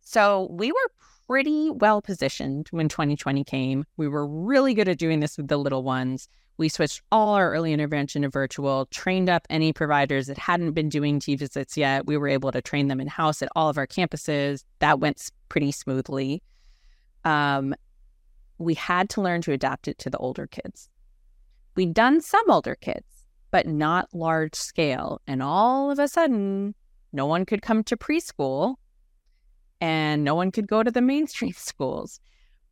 [0.01, 0.91] So we were
[1.29, 3.85] pretty well positioned when 2020 came.
[3.97, 6.29] We were really good at doing this with the little ones.
[6.57, 10.89] We switched all our early intervention to virtual, trained up any providers that hadn't been
[10.89, 12.07] doing T visits yet.
[12.07, 14.65] We were able to train them in house at all of our campuses.
[14.81, 16.43] That went pretty smoothly.
[17.25, 17.75] Um,
[18.59, 20.89] we had to learn to adapt it to the older kids.
[21.77, 23.20] We'd done some older kids,
[23.51, 25.21] but not large scale.
[25.27, 26.75] And all of a sudden,
[27.13, 28.77] no one could come to preschool
[29.81, 32.21] and no one could go to the mainstream schools.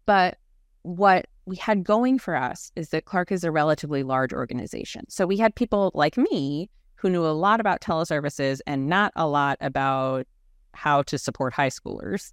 [0.06, 0.38] But
[0.82, 5.04] what we had going for us is that Clarke is a relatively large organization.
[5.08, 9.26] So we had people like me who knew a lot about teleservices and not a
[9.26, 10.26] lot about
[10.74, 12.32] how to support high schoolers.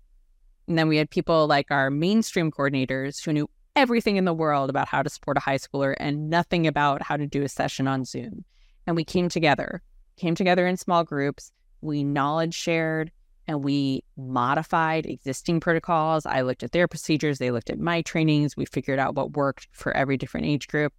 [0.67, 4.69] And then we had people like our mainstream coordinators who knew everything in the world
[4.69, 7.88] about how to support a high schooler and nothing about how to do a session
[7.88, 8.45] on Zoom.
[8.88, 9.81] And we came together,
[10.17, 11.51] came together in small groups.
[11.81, 13.11] We knowledge shared
[13.47, 16.25] and we modified existing protocols.
[16.25, 18.57] I looked at their procedures, they looked at my trainings.
[18.57, 20.93] We figured out what worked for every different age group.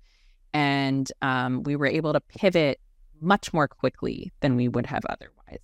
[0.53, 2.81] And um, we were able to pivot
[3.21, 5.61] much more quickly than we would have otherwise.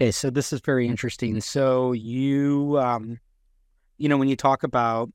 [0.00, 1.40] Okay, so this is very interesting.
[1.40, 3.18] So you um,
[3.98, 5.10] you know, when you talk about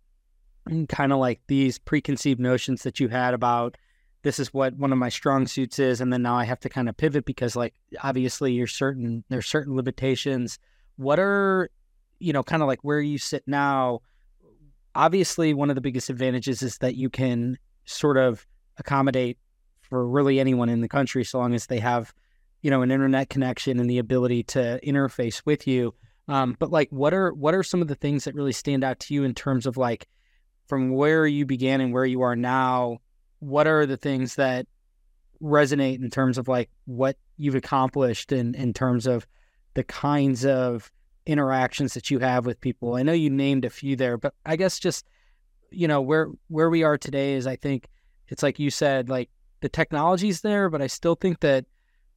[0.89, 3.75] kind of like these preconceived notions that you had about
[4.23, 6.69] this is what one of my strong suits is and then now i have to
[6.69, 10.59] kind of pivot because like obviously you're certain there's certain limitations.
[10.97, 11.69] What are
[12.19, 14.01] you know kind of like where you sit now?
[14.93, 18.45] Obviously one of the biggest advantages is that you can sort of
[18.77, 19.37] accommodate
[19.81, 22.13] for really anyone in the country so long as they have
[22.61, 25.93] you know an internet connection and the ability to interface with you
[26.27, 28.99] um, but like, what are what are some of the things that really stand out
[29.01, 30.07] to you in terms of like
[30.67, 32.99] from where you began and where you are now?
[33.39, 34.67] What are the things that
[35.41, 39.25] resonate in terms of like what you've accomplished in in terms of
[39.73, 40.91] the kinds of
[41.25, 42.95] interactions that you have with people?
[42.95, 45.05] I know you named a few there, but I guess just
[45.71, 47.87] you know where where we are today is I think
[48.27, 49.29] it's like you said like
[49.61, 51.65] the technology's there, but I still think that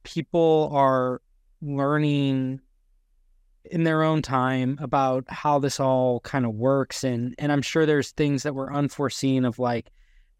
[0.03, 1.21] people are
[1.61, 2.61] learning
[3.71, 7.85] in their own time about how this all kind of works and and I'm sure
[7.85, 9.91] there's things that were unforeseen of like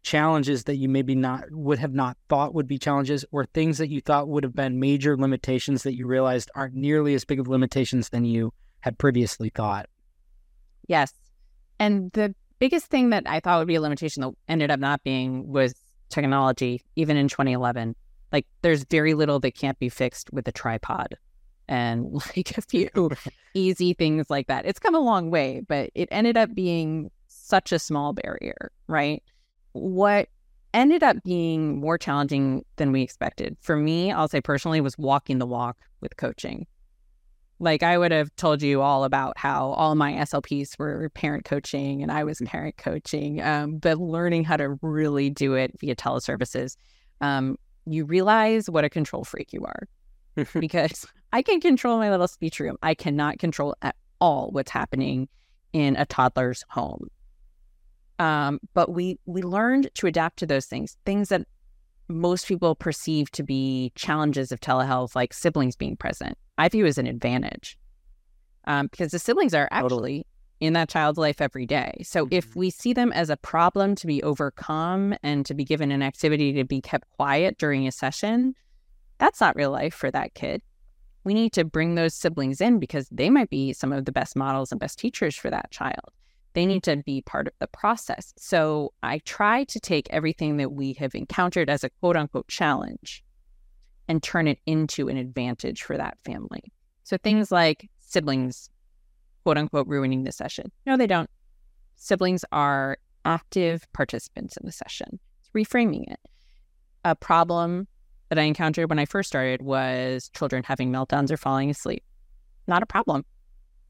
[0.02, 3.90] challenges that you maybe not would have not thought would be challenges or things that
[3.90, 7.48] you thought would have been major limitations that you realized aren't nearly as big of
[7.48, 9.88] limitations than you had previously thought.
[10.86, 11.12] Yes.
[11.80, 15.02] And the biggest thing that I thought would be a limitation that ended up not
[15.02, 15.74] being was
[16.08, 17.96] technology even in 2011.
[18.30, 21.16] Like there's very little that can't be fixed with a tripod
[21.68, 22.88] and like a few
[23.54, 24.66] easy things like that.
[24.66, 29.22] It's come a long way, but it ended up being such a small barrier, right?
[29.72, 30.28] What
[30.74, 35.38] ended up being more challenging than we expected for me, I'll say personally, was walking
[35.38, 36.66] the walk with coaching.
[37.58, 42.02] Like I would have told you all about how all my SLPs were parent coaching
[42.02, 46.76] and I was parent coaching, um, but learning how to really do it via teleservices,
[47.22, 47.56] um,
[47.86, 49.88] you realize what a control freak you are
[50.58, 52.76] because I can control my little speech room.
[52.82, 55.28] I cannot control at all what's happening
[55.72, 57.08] in a toddler's home.
[58.18, 61.46] Um, but we we learned to adapt to those things, things that
[62.08, 66.38] most people perceive to be challenges of telehealth, like siblings being present.
[66.56, 67.76] I view as an advantage
[68.64, 70.26] um, because the siblings are actually
[70.60, 71.92] in that child's life every day.
[72.02, 72.34] So mm-hmm.
[72.34, 76.02] if we see them as a problem to be overcome and to be given an
[76.02, 78.54] activity to be kept quiet during a session,
[79.18, 80.62] that's not real life for that kid.
[81.24, 84.36] We need to bring those siblings in because they might be some of the best
[84.36, 86.12] models and best teachers for that child.
[86.52, 86.68] They mm.
[86.68, 88.32] need to be part of the process.
[88.36, 93.24] So I try to take everything that we have encountered as a quote unquote challenge
[94.08, 96.72] and turn it into an advantage for that family.
[97.04, 97.22] So mm.
[97.22, 98.70] things like siblings
[99.42, 100.70] quote unquote ruining the session.
[100.86, 101.30] No, they don't.
[101.96, 105.18] Siblings are active participants in the session.
[105.40, 106.20] It's reframing it.
[107.04, 107.88] A problem
[108.28, 112.02] that I encountered when I first started was children having meltdowns or falling asleep.
[112.66, 113.24] Not a problem.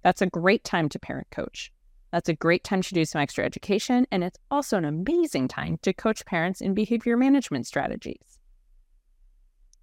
[0.02, 1.72] That's a great time to parent coach.
[2.12, 4.06] That's a great time to do some extra education.
[4.10, 8.38] And it's also an amazing time to coach parents in behavior management strategies.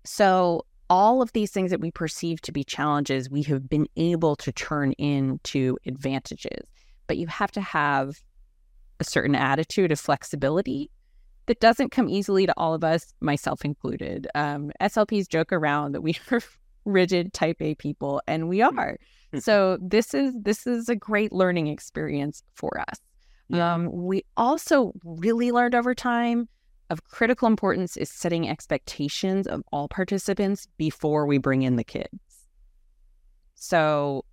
[0.05, 4.35] So all of these things that we perceive to be challenges, we have been able
[4.37, 6.67] to turn into advantages.
[7.07, 8.21] But you have to have
[8.99, 10.89] a certain attitude of flexibility
[11.45, 14.27] that doesn't come easily to all of us, myself included.
[14.35, 16.41] Um, SLPs joke around that we are
[16.85, 18.77] rigid type A people, and we hmm.
[18.77, 18.97] are.
[19.39, 22.99] so this is this is a great learning experience for us.
[23.51, 26.47] Um, we also really learned over time
[26.89, 32.09] of critical importance is setting expectations of all participants before we bring in the kids.
[33.55, 34.25] So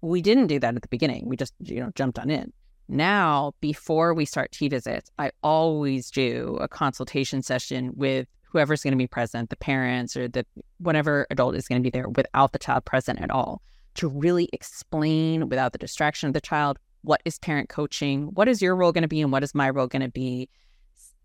[0.00, 1.28] we didn't do that at the beginning.
[1.28, 2.52] We just, you know, jumped on in.
[2.88, 8.92] Now, before we start T visits, I always do a consultation session with whoever's going
[8.92, 10.46] to be present, the parents or the
[10.78, 13.62] whatever adult is going to be there without the child present at all,
[13.94, 18.62] to really explain without the distraction of the child what is parent coaching, what is
[18.62, 20.48] your role going to be, and what is my role going to be,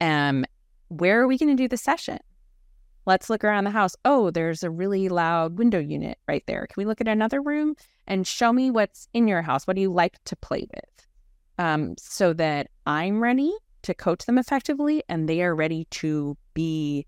[0.01, 0.45] um,
[0.87, 2.19] where are we going to do the session?
[3.05, 3.95] Let's look around the house.
[4.05, 6.67] Oh, there's a really loud window unit right there.
[6.67, 7.75] Can we look at another room
[8.07, 9.65] and show me what's in your house?
[9.67, 11.07] What do you like to play with?
[11.59, 13.53] Um, so that I'm ready
[13.83, 17.05] to coach them effectively and they are ready to be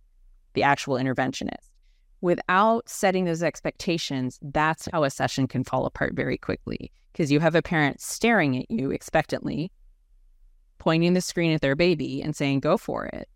[0.53, 1.69] the actual interventionist.
[2.19, 7.39] Without setting those expectations, that's how a session can fall apart very quickly because you
[7.39, 9.71] have a parent staring at you expectantly,
[10.77, 13.27] pointing the screen at their baby and saying, go for it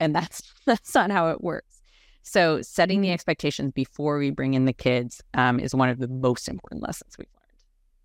[0.00, 1.80] and that's that's not how it works.
[2.22, 3.14] So setting the mm-hmm.
[3.14, 7.16] expectations before we bring in the kids um, is one of the most important lessons
[7.18, 7.35] we've learned.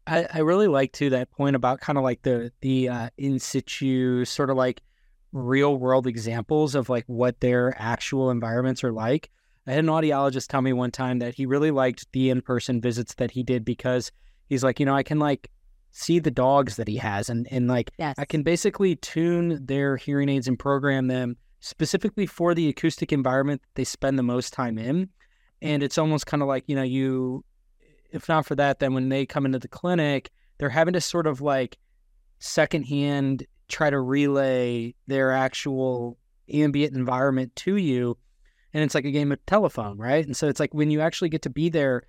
[0.08, 3.40] I, I really like to that point about kind of like the the uh, in
[3.40, 4.82] situ sort of like
[5.32, 9.30] real world examples of like what their actual environments are like.
[9.68, 12.82] I had an audiologist tell me one time that he really liked the in person
[12.82, 14.12] visits that he did because
[14.50, 15.52] he's like, you know, I can like
[15.92, 18.16] see the dogs that he has and and like yes.
[18.18, 23.62] I can basically tune their hearing aids and program them specifically for the acoustic environment
[23.76, 25.10] they spend the most time in.
[25.62, 27.46] And it's almost kind of like, you know, you,
[28.12, 31.28] if not for that, then when they come into the clinic, they're having to sort
[31.28, 31.78] of like
[32.40, 36.18] secondhand try to relay their actual
[36.52, 38.18] ambient environment to you.
[38.74, 40.26] And it's like a game of telephone, right?
[40.26, 42.04] And so it's like when you actually get to be there,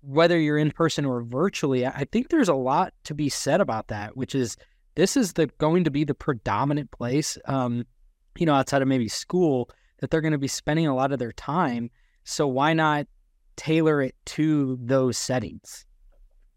[0.00, 3.88] whether you're in person or virtually, I think there's a lot to be said about
[3.88, 4.56] that, which is
[4.94, 7.38] this is the going to be the predominant place.
[7.46, 7.84] Um,
[8.36, 11.18] you know, outside of maybe school, that they're going to be spending a lot of
[11.18, 11.90] their time.
[12.24, 13.06] So why not
[13.58, 15.84] tailor it to those settings?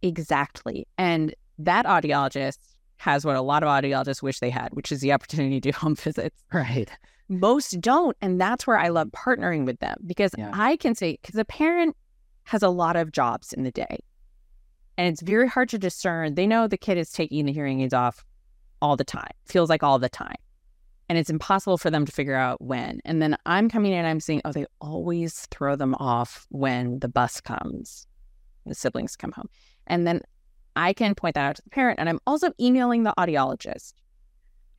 [0.02, 0.88] Exactly.
[0.98, 2.58] And that audiologist
[2.98, 5.78] has what a lot of audiologists wish they had, which is the opportunity to do
[5.78, 6.42] home visits.
[6.54, 6.90] Right.
[7.28, 8.16] Most don't.
[8.22, 10.52] And that's where I love partnering with them because yeah.
[10.54, 11.96] I can say, because a parent
[12.44, 14.00] has a lot of jobs in the day.
[14.98, 16.36] And it's very hard to discern.
[16.36, 18.24] They know the kid is taking the hearing aids off
[18.82, 20.36] all the time, feels like all the time
[21.12, 23.02] and it's impossible for them to figure out when.
[23.04, 27.10] And then I'm coming in, I'm seeing, oh, they always throw them off when the
[27.10, 28.08] bus comes,
[28.66, 29.50] the siblings come home.
[29.88, 30.22] And then
[30.78, 32.00] I can point that out to the parent.
[32.00, 33.92] And I'm also emailing the audiologist.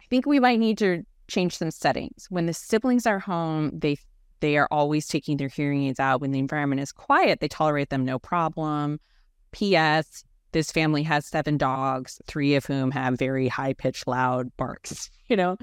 [0.01, 2.29] I think we might need to change some settings.
[2.31, 3.99] When the siblings are home, they
[4.41, 6.23] they are always taking their hearing aids out.
[6.23, 9.01] When the environment is quiet, they tolerate them no problem.
[9.51, 10.25] P.S.
[10.53, 15.11] This family has seven dogs, three of whom have very high pitched, loud barks.
[15.29, 15.57] You know,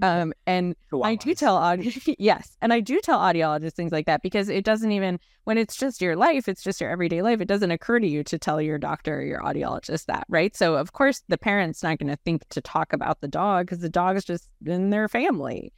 [0.00, 4.22] um, and I do tell audio, yes, and I do tell audiologists things like that
[4.22, 7.40] because it doesn't even when it's just your life, it's just your everyday life.
[7.40, 10.56] It doesn't occur to you to tell your doctor or your audiologist that, right?
[10.56, 13.80] So of course the parent's not going to think to talk about the dog because
[13.80, 15.72] the dog is just in their family.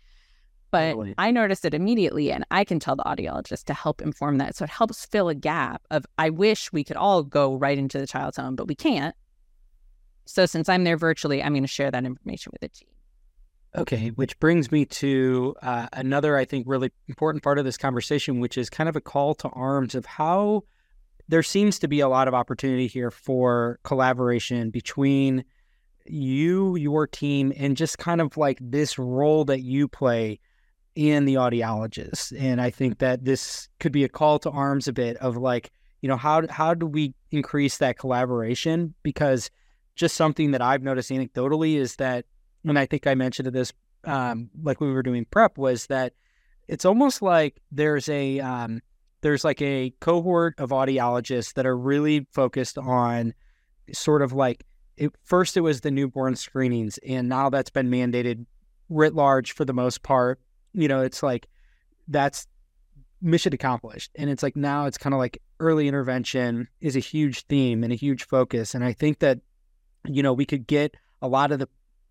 [0.71, 1.15] But totally.
[1.19, 4.57] I noticed it immediately, and I can tell the audiologist to help inform that.
[4.57, 8.01] So it helps fill a gap of I wish we could all go right into
[8.01, 9.15] the child's home, but we can't.
[10.27, 12.89] So since I'm there virtually, I'm going to share that information with the team.
[13.77, 18.39] Okay, which brings me to uh, another, I think, really important part of this conversation,
[18.39, 20.63] which is kind of a call to arms of how
[21.29, 25.45] there seems to be a lot of opportunity here for collaboration between
[26.07, 30.39] you, your team, and just kind of like this role that you play
[30.95, 32.33] in the audiologist.
[32.39, 35.73] And I think that this could be a call to arms a bit of like,
[36.01, 38.95] you know, how how do we increase that collaboration?
[39.03, 39.51] Because
[39.97, 42.27] just something that I've noticed anecdotally is that,
[42.65, 43.73] and I think I mentioned this
[44.07, 46.15] um, like we were doing prep, was that
[46.69, 48.81] it's almost like there's a um,
[49.21, 53.35] there's like a cohort of audiologists that are really focused on
[53.93, 54.65] sort of like
[54.97, 58.47] it, first it was the newborn screenings, and now that's been mandated
[58.89, 60.41] writ large for the most part.
[60.73, 61.49] You know, it's like
[62.09, 62.47] that's
[63.21, 67.47] mission accomplished, and it's like now it's kind of like early intervention is a huge
[67.47, 69.41] theme and a huge focus, and I think that
[70.07, 71.69] you know we could get a lot of the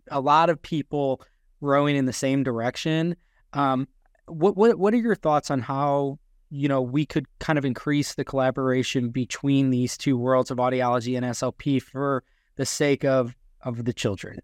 [0.10, 1.22] a lot of people
[1.62, 3.16] rowing in the same direction.
[3.54, 3.88] Um,
[4.28, 8.16] what what what are your thoughts on how you know we could kind of increase
[8.16, 12.24] the collaboration between these two worlds of audiology and SLP for
[12.56, 14.40] the sake of of the children?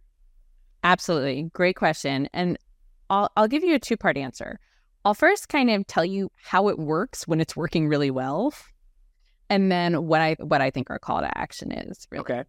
[0.83, 1.49] Absolutely.
[1.53, 2.29] Great question.
[2.33, 2.57] And
[3.09, 4.59] I'll I'll give you a two-part answer.
[5.05, 8.53] I'll first kind of tell you how it works when it's working really well.
[9.49, 12.07] And then what I what I think our call to action is.
[12.11, 12.21] Really.
[12.21, 12.43] Okay.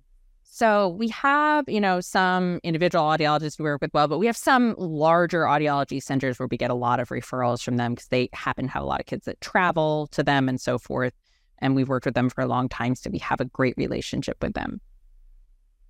[0.53, 4.37] So we have, you know, some individual audiologists we work with well, but we have
[4.37, 8.29] some larger audiology centers where we get a lot of referrals from them because they
[8.33, 11.15] happen to have a lot of kids that travel to them and so forth.
[11.59, 14.37] And we've worked with them for a long time, so we have a great relationship
[14.43, 14.81] with them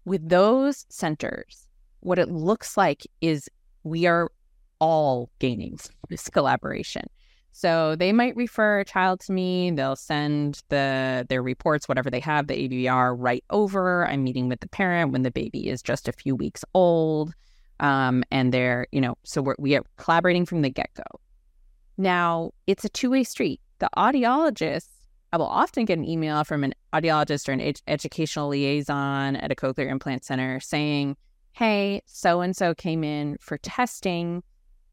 [0.05, 1.69] with those centers,
[2.01, 3.49] what it looks like is
[3.85, 4.31] we are
[4.79, 7.05] all gaining this collaboration.
[7.53, 9.71] So they might refer a child to me.
[9.71, 14.07] They'll send the their reports, whatever they have, the ABR right over.
[14.07, 17.35] I'm meeting with the parent when the baby is just a few weeks old,
[17.81, 21.21] um, and they're you know so we're we are collaborating from the get go.
[21.99, 23.61] Now it's a two way street.
[23.79, 24.89] The audiologists
[25.33, 29.53] I will often get an email from an audiologist or an ed- educational liaison at
[29.53, 31.17] a cochlear implant center saying,
[31.53, 34.43] Hey, so and so came in for testing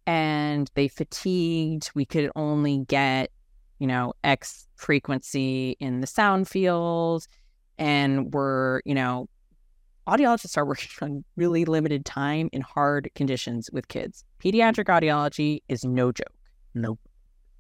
[0.08, 1.92] and they fatigued.
[1.94, 3.30] We could only get,
[3.78, 7.28] you know, X frequency in the sound field.
[7.78, 9.28] And we're, you know,
[10.08, 14.24] audiologists are working on really limited time in hard conditions with kids.
[14.44, 16.34] Pediatric audiology is no joke.
[16.74, 17.00] Nope.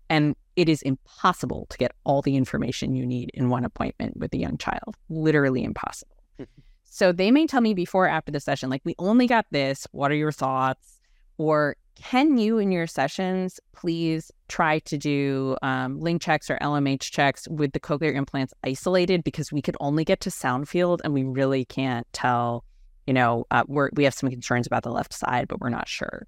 [0.09, 4.33] And it is impossible to get all the information you need in one appointment with
[4.33, 4.95] a young child.
[5.09, 6.15] Literally impossible.
[6.37, 6.43] Hmm.
[6.85, 9.85] so they may tell me before or after the session, like, we only got this.
[9.91, 10.99] What are your thoughts?
[11.37, 17.11] Or can you in your sessions please try to do um, Ling checks or LMH
[17.11, 21.13] checks with the cochlear implants isolated because we could only get to sound field and
[21.13, 22.63] we really can't tell.
[23.05, 25.87] You know, uh, we're, we have some concerns about the left side, but we're not
[25.87, 26.27] sure.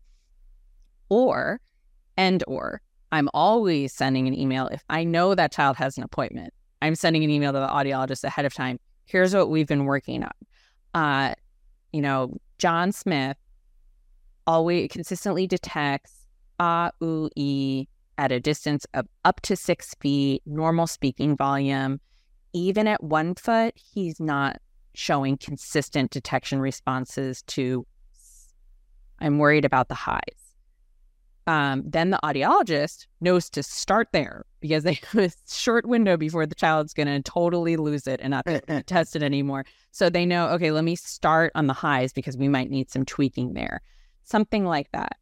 [1.09, 1.59] Or,
[2.15, 6.53] and or, I'm always sending an email if I know that child has an appointment.
[6.81, 8.79] I'm sending an email to the audiologist ahead of time.
[9.05, 10.31] Here's what we've been working on.
[10.93, 11.33] Uh,
[11.91, 13.37] you know, John Smith
[14.49, 16.25] always consistently detects
[16.59, 17.87] ah, ooh, e
[18.17, 22.01] at a distance of up to six feet, normal speaking volume.
[22.51, 24.59] Even at one foot, he's not
[24.93, 27.85] showing consistent detection responses to.
[29.19, 30.49] I'm worried about the highs
[31.49, 36.45] um, then the audiologist knows to start there because they have a short window before
[36.45, 38.45] the child's going to totally lose it and not
[38.85, 39.65] test it anymore.
[39.89, 43.03] So they know, okay, let me start on the highs because we might need some
[43.03, 43.81] tweaking there,
[44.23, 45.17] something like that.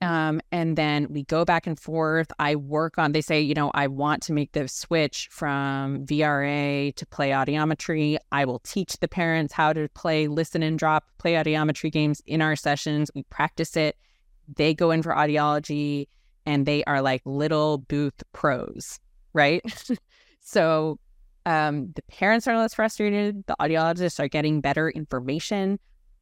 [0.00, 2.30] Um, and then we go back and forth.
[2.38, 6.94] I work on, they say, you know, I want to make the switch from VRA
[6.94, 8.16] to play audiometry.
[8.30, 12.40] I will teach the parents how to play listen and drop play audiometry games in
[12.40, 13.10] our sessions.
[13.12, 13.96] We practice it
[14.56, 16.08] they go in for audiology
[16.46, 18.98] and they are like little booth pros,
[19.32, 19.62] right?
[20.40, 20.98] so
[21.44, 23.44] um, the parents are less frustrated.
[23.46, 25.78] The audiologists are getting better information.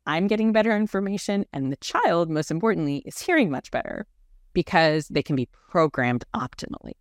[0.07, 1.45] I'm getting better information.
[1.53, 4.07] And the child, most importantly, is hearing much better
[4.53, 6.93] because they can be programmed optimally.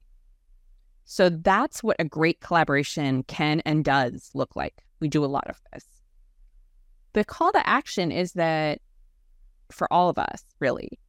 [1.05, 4.83] So that's what a great collaboration can and does look like.
[4.99, 5.85] We do a lot of this.
[7.13, 8.79] The call to action is that
[9.71, 10.99] for all of us, really,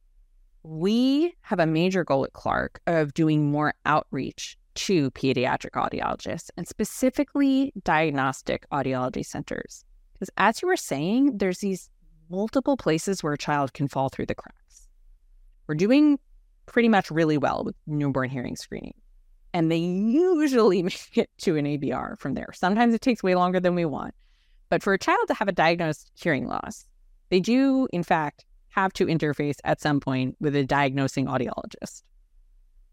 [0.63, 6.67] we have a major goal at Clarke of doing more outreach to pediatric audiologists and
[6.67, 9.83] specifically diagnostic audiology centers.
[10.17, 11.89] Because as you were saying, there's these
[12.29, 14.87] multiple places where a child can fall through the cracks.
[15.67, 16.19] We're doing
[16.65, 18.95] pretty much really well with newborn hearing screening.
[19.53, 22.49] And they usually make it to an ABR from there.
[22.53, 24.13] Sometimes it takes way longer than we want.
[24.69, 26.85] But for a child to have a diagnosed hearing loss,
[27.29, 32.03] they do, in fact, have to interface at some point with a diagnosing audiologist.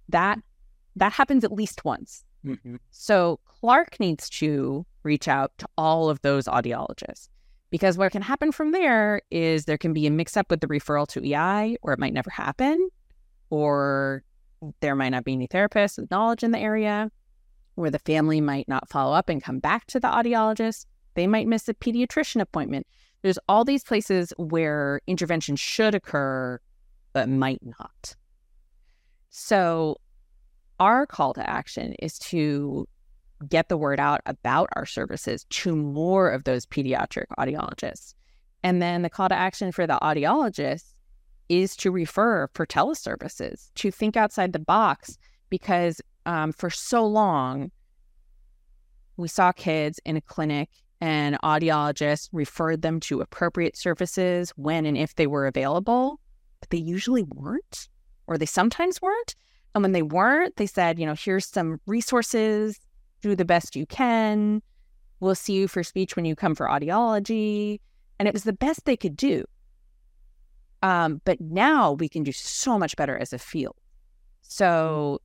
[0.09, 0.39] That
[0.97, 2.77] that happens at least once Mm-hmm.
[2.91, 7.29] So Clarke needs to reach out to all of those audiologists
[7.75, 10.69] because what can happen from there is there can be a mix up with the
[10.69, 12.89] referral to EI, or it might never happen,
[13.51, 14.23] or
[14.79, 17.11] there might not be any therapists with knowledge in the area,
[17.75, 20.87] where the family might not follow up and come back to the audiologist.
[21.15, 22.87] They might miss a pediatrician appointment.
[23.23, 26.61] There's all these places where intervention should occur,
[27.13, 28.15] but might not.
[29.31, 29.97] So,
[30.79, 32.87] our call to action is to
[33.49, 38.15] get the word out about our services to more of those pediatric audiologists.
[38.63, 40.95] And then the call to action for the audiologists
[41.49, 45.19] is to refer for teleservices, to think outside the box,
[45.51, 47.71] because um, for so long,
[49.17, 50.71] we saw kids in a clinic
[51.01, 56.19] and audiologists referred them to appropriate services when and if they were available,
[56.61, 57.89] but they usually weren't,
[58.27, 59.35] or they sometimes weren't.
[59.75, 62.79] And when they weren't, they said, you know, here's some resources,
[63.25, 64.63] do the best you can.
[65.21, 67.81] We'll see you for speech when you come for audiology.
[68.19, 69.45] And it was the best they could do.
[70.83, 73.77] Um, but now we can do so much better as a field.
[74.43, 75.23] So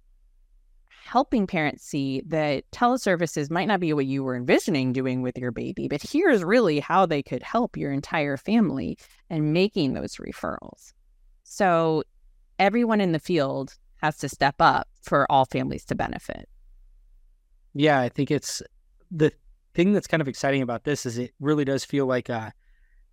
[1.03, 5.51] helping parents see that teleservices might not be what you were envisioning doing with your
[5.51, 8.97] baby, but here's really how they could help your entire family
[9.29, 10.93] and making those referrals.
[11.43, 12.03] So
[12.59, 16.47] everyone in the field has to step up for all families to benefit.
[17.73, 18.61] Yeah, I think it's
[19.11, 19.31] the
[19.73, 22.51] thing that's kind of exciting about this is it really does feel like uh,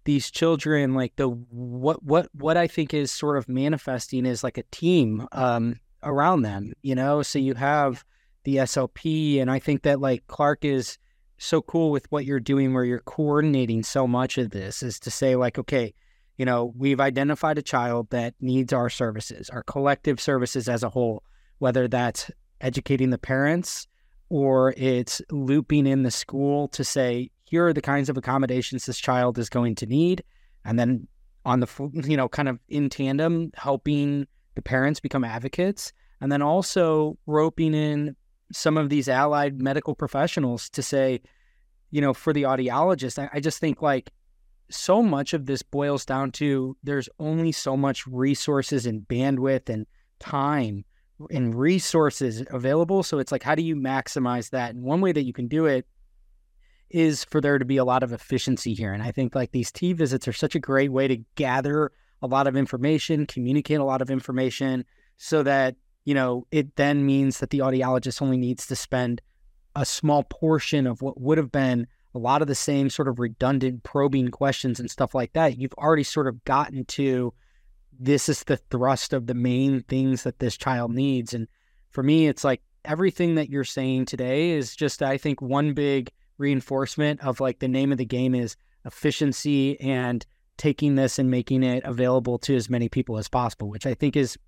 [0.05, 4.59] these children, like the what what what I think is sort of manifesting is like
[4.59, 7.23] a team um, around them, you know.
[7.23, 8.05] So you have
[8.45, 10.99] the SLP, and I think that like Clarke is
[11.39, 15.11] so cool with what you're doing, where you're coordinating so much of this, is to
[15.11, 15.93] say like, okay,
[16.39, 20.91] you know, we've identified a child that needs our services, our collective services as a
[20.91, 21.23] whole,
[21.59, 22.31] whether that's
[22.61, 23.87] educating the parents
[24.29, 28.99] or it's looping in the school to say, here are the kinds of accommodations this
[28.99, 30.25] child is going to need.
[30.65, 31.07] And then
[31.45, 35.93] on the, you know, kind of in tandem, helping the parents become advocates.
[36.21, 38.17] And then also roping in
[38.53, 41.21] some of these allied medical professionals to say,
[41.91, 44.11] you know, for the audiologist, I, just think like
[44.71, 49.87] so much of this boils down to there's only so much resources and bandwidth and
[50.19, 50.85] time
[51.31, 53.03] and resources available.
[53.03, 54.75] So it's like, how do you maximize that?
[54.75, 55.87] And one way that you can do it
[56.91, 58.93] is for there to be a lot of efficiency here.
[58.93, 61.91] And I think like these T visits are such a great way to gather
[62.23, 64.85] a lot of information, communicate a lot of information
[65.17, 69.21] so that, you know, it then means that the audiologist only needs to spend
[69.75, 73.19] a small portion of what would have been a lot of the same sort of
[73.19, 75.59] redundant probing questions and stuff like that.
[75.59, 77.35] You've already sort of gotten to
[77.99, 81.35] this is the thrust of the main things that this child needs.
[81.35, 81.49] And
[81.91, 86.11] for me, it's like everything that you're saying today is just, I think, one big
[86.39, 90.25] reinforcement of like the name of the game is efficiency and
[90.57, 94.17] taking this and making it available to as many people as possible, which I think
[94.17, 94.39] is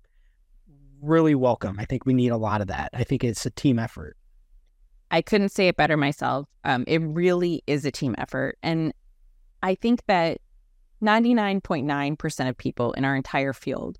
[1.01, 1.79] really welcome.
[1.79, 2.89] I think we need a lot of that.
[2.93, 4.17] I think it's a team effort.
[5.11, 6.47] I couldn't say it better myself.
[6.63, 8.57] Um, it really is a team effort.
[8.61, 8.93] And
[9.63, 10.39] I think that
[11.01, 13.97] 99.9% of people in our entire field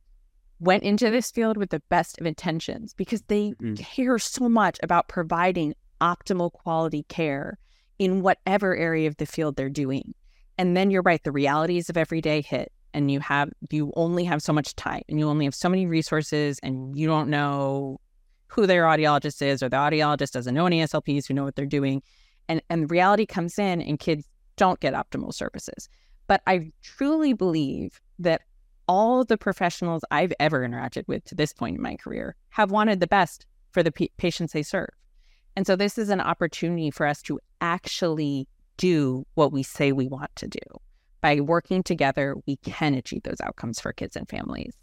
[0.60, 3.76] went into this field with the best of intentions because they mm-hmm.
[3.76, 7.58] care so much about providing optimal quality care
[7.98, 10.14] in whatever area of the field they're doing.
[10.58, 14.24] And then you're right, the realities of every day hit and you have you only
[14.24, 18.00] have so much time and you only have so many resources and you don't know
[18.48, 21.66] who their audiologist is or the audiologist doesn't know any SLPs who know what they're
[21.66, 22.02] doing.
[22.48, 24.26] And and reality comes in and kids
[24.58, 25.88] don't get optimal services.
[26.30, 28.44] But I truly believe that
[28.88, 33.00] all the professionals I've ever interacted with to this point in my career have wanted
[33.00, 34.90] the best for the p- patients they serve.
[35.56, 40.08] And so this is an opportunity for us to actually do what we say we
[40.08, 40.60] want to do.
[41.20, 44.76] By working together, we can achieve those outcomes for kids and families.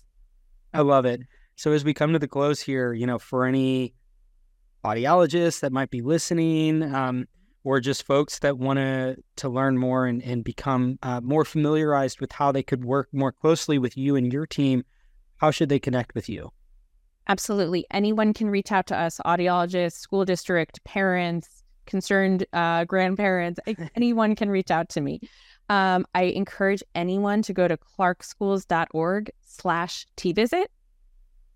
[0.75, 1.21] I love it.
[1.55, 3.95] So as we come to the close here, you know, for any
[4.85, 7.27] audiologists that might be listening, um,
[7.67, 12.21] or just folks that want to to learn more and, and become uh, more familiarized
[12.21, 14.85] with how they could work more closely with you and your team,
[15.39, 16.53] how should they connect with you?
[17.27, 17.85] Absolutely.
[17.91, 23.59] Anyone can reach out to us, audiologists, school district, parents, concerned uh, grandparents.
[23.97, 25.19] anyone can reach out to me.
[25.69, 30.71] Um, I encourage anyone to go to clarkeschools.org slash T-visit.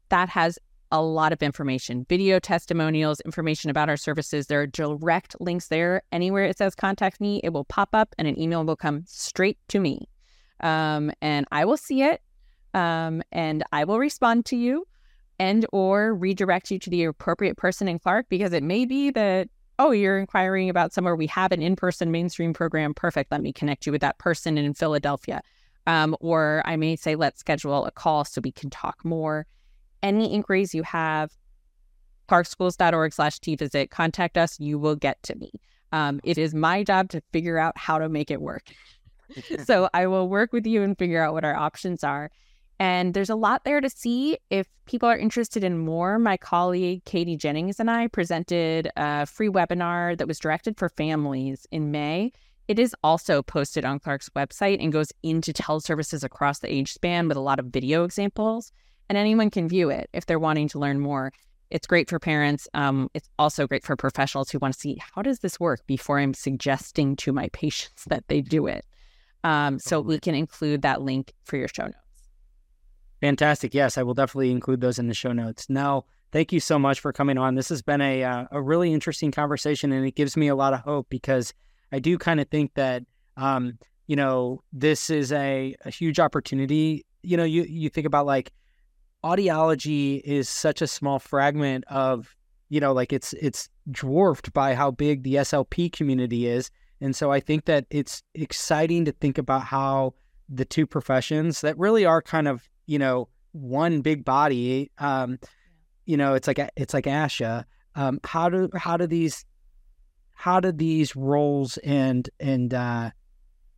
[0.09, 0.59] That has
[0.93, 4.47] a lot of information video testimonials, information about our services.
[4.47, 6.03] There are direct links there.
[6.13, 9.59] Anywhere it says contact me, it will pop up and an email will come straight
[9.69, 10.09] to me.
[10.61, 12.23] Um, and I will see it
[12.75, 14.87] um, and I will respond to you.
[15.39, 19.49] and or redirect you to the appropriate person in Clarke because it may be that
[19.79, 23.87] oh you're inquiring about somewhere we have an in-person mainstream program perfect let me connect
[23.87, 25.41] you with that person in Philadelphia
[25.87, 29.47] um, or I may say let's schedule a call so we can talk more
[30.03, 31.31] any inquiries you have
[32.29, 35.51] clarkeschools.org slash t-visit contact us you will get to me
[35.93, 38.71] um, it is my job to figure out how to make it work
[39.65, 42.31] so I will work with you and figure out what our options are.
[42.79, 44.39] And there's a lot there to see.
[44.49, 49.51] If people are interested in more, my colleague Katie Jennings and I presented a free
[49.51, 52.33] webinar that was directed for families in May.
[52.69, 57.29] It is also posted on Clarke's website and goes into teleservices across the age span
[57.29, 58.73] with a lot of video examples.
[59.11, 61.33] And anyone can view it if they're wanting to learn more.
[61.69, 62.69] It's great for parents.
[62.75, 66.21] Um, it's also great for professionals who want to see how does this work before
[66.21, 68.87] I'm suggesting to my patients that they do it.
[69.43, 71.97] Um, so we can include that link for your show notes.
[73.21, 73.75] Fantastic.
[73.75, 75.69] Yes, I will definitely include those in the show notes.
[75.69, 77.57] Now, thank you so much for coming on.
[77.57, 80.73] This has been a uh, a really interesting conversation, and it gives me a lot
[80.73, 81.53] of hope because
[81.91, 83.03] I do kind of think that
[83.37, 87.05] um, you know this is a, a huge opportunity.
[87.23, 88.53] You know, you you think about like
[89.25, 92.35] audiology is such a small fragment of
[92.69, 97.33] you know like it's it's dwarfed by how big the SLP community is and so
[97.33, 100.15] I think that it's exciting to think about how
[100.49, 105.39] the two professions that really are kind of, you know, one big body, um,
[106.05, 107.65] you know, it's like it's like ASHA.
[107.95, 109.45] Um, how do how do these
[110.33, 113.11] how do these roles and and uh,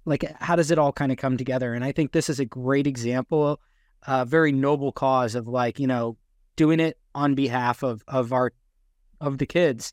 [0.04, 1.74] like how does it all kind of come together?
[1.74, 3.60] And I think this is a great example,
[4.06, 6.16] a very noble cause of like you know
[6.56, 8.52] doing it on behalf of of our
[9.20, 9.92] of the kids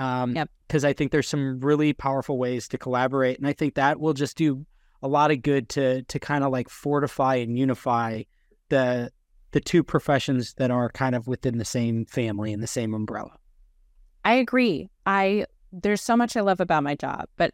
[0.00, 0.50] um, yep.
[0.66, 4.14] Because I think there's some really powerful ways to collaborate, and I think that will
[4.14, 4.64] just do
[5.02, 8.22] a lot of good to to kind of like fortify and unify
[8.68, 9.10] the
[9.50, 13.32] the two professions that are kind of within the same family and the same umbrella.
[14.24, 14.88] I agree.
[15.04, 17.52] I there's so much I love about my job, but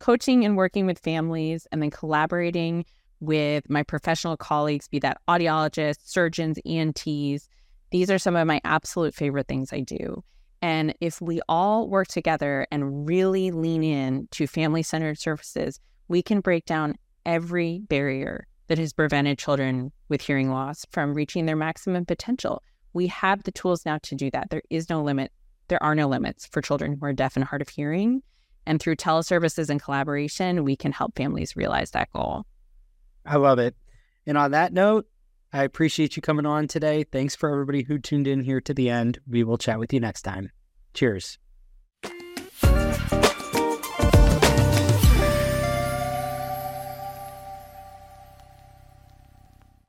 [0.00, 2.84] coaching and working with families and then collaborating
[3.20, 7.48] with my professional colleagues, be that audiologists, surgeons, ENTs,
[7.90, 10.22] these are some of my absolute favorite things I do.
[10.62, 16.22] And if we all work together and really lean in to family centered services, we
[16.22, 21.56] can break down every barrier that has prevented children with hearing loss from reaching their
[21.56, 22.62] maximum potential.
[22.92, 24.50] We have the tools now to do that.
[24.50, 25.32] There is no limit.
[25.68, 28.22] There are no limits for children who are deaf and hard of hearing.
[28.66, 32.44] And through teleservices and collaboration, we can help families realize that goal.
[33.24, 33.74] I love it.
[34.26, 35.06] And on that note,
[35.52, 37.04] I appreciate you coming on today.
[37.04, 39.18] Thanks for everybody who tuned in here to the end.
[39.26, 40.50] We will chat with you next time.
[40.94, 41.38] Cheers.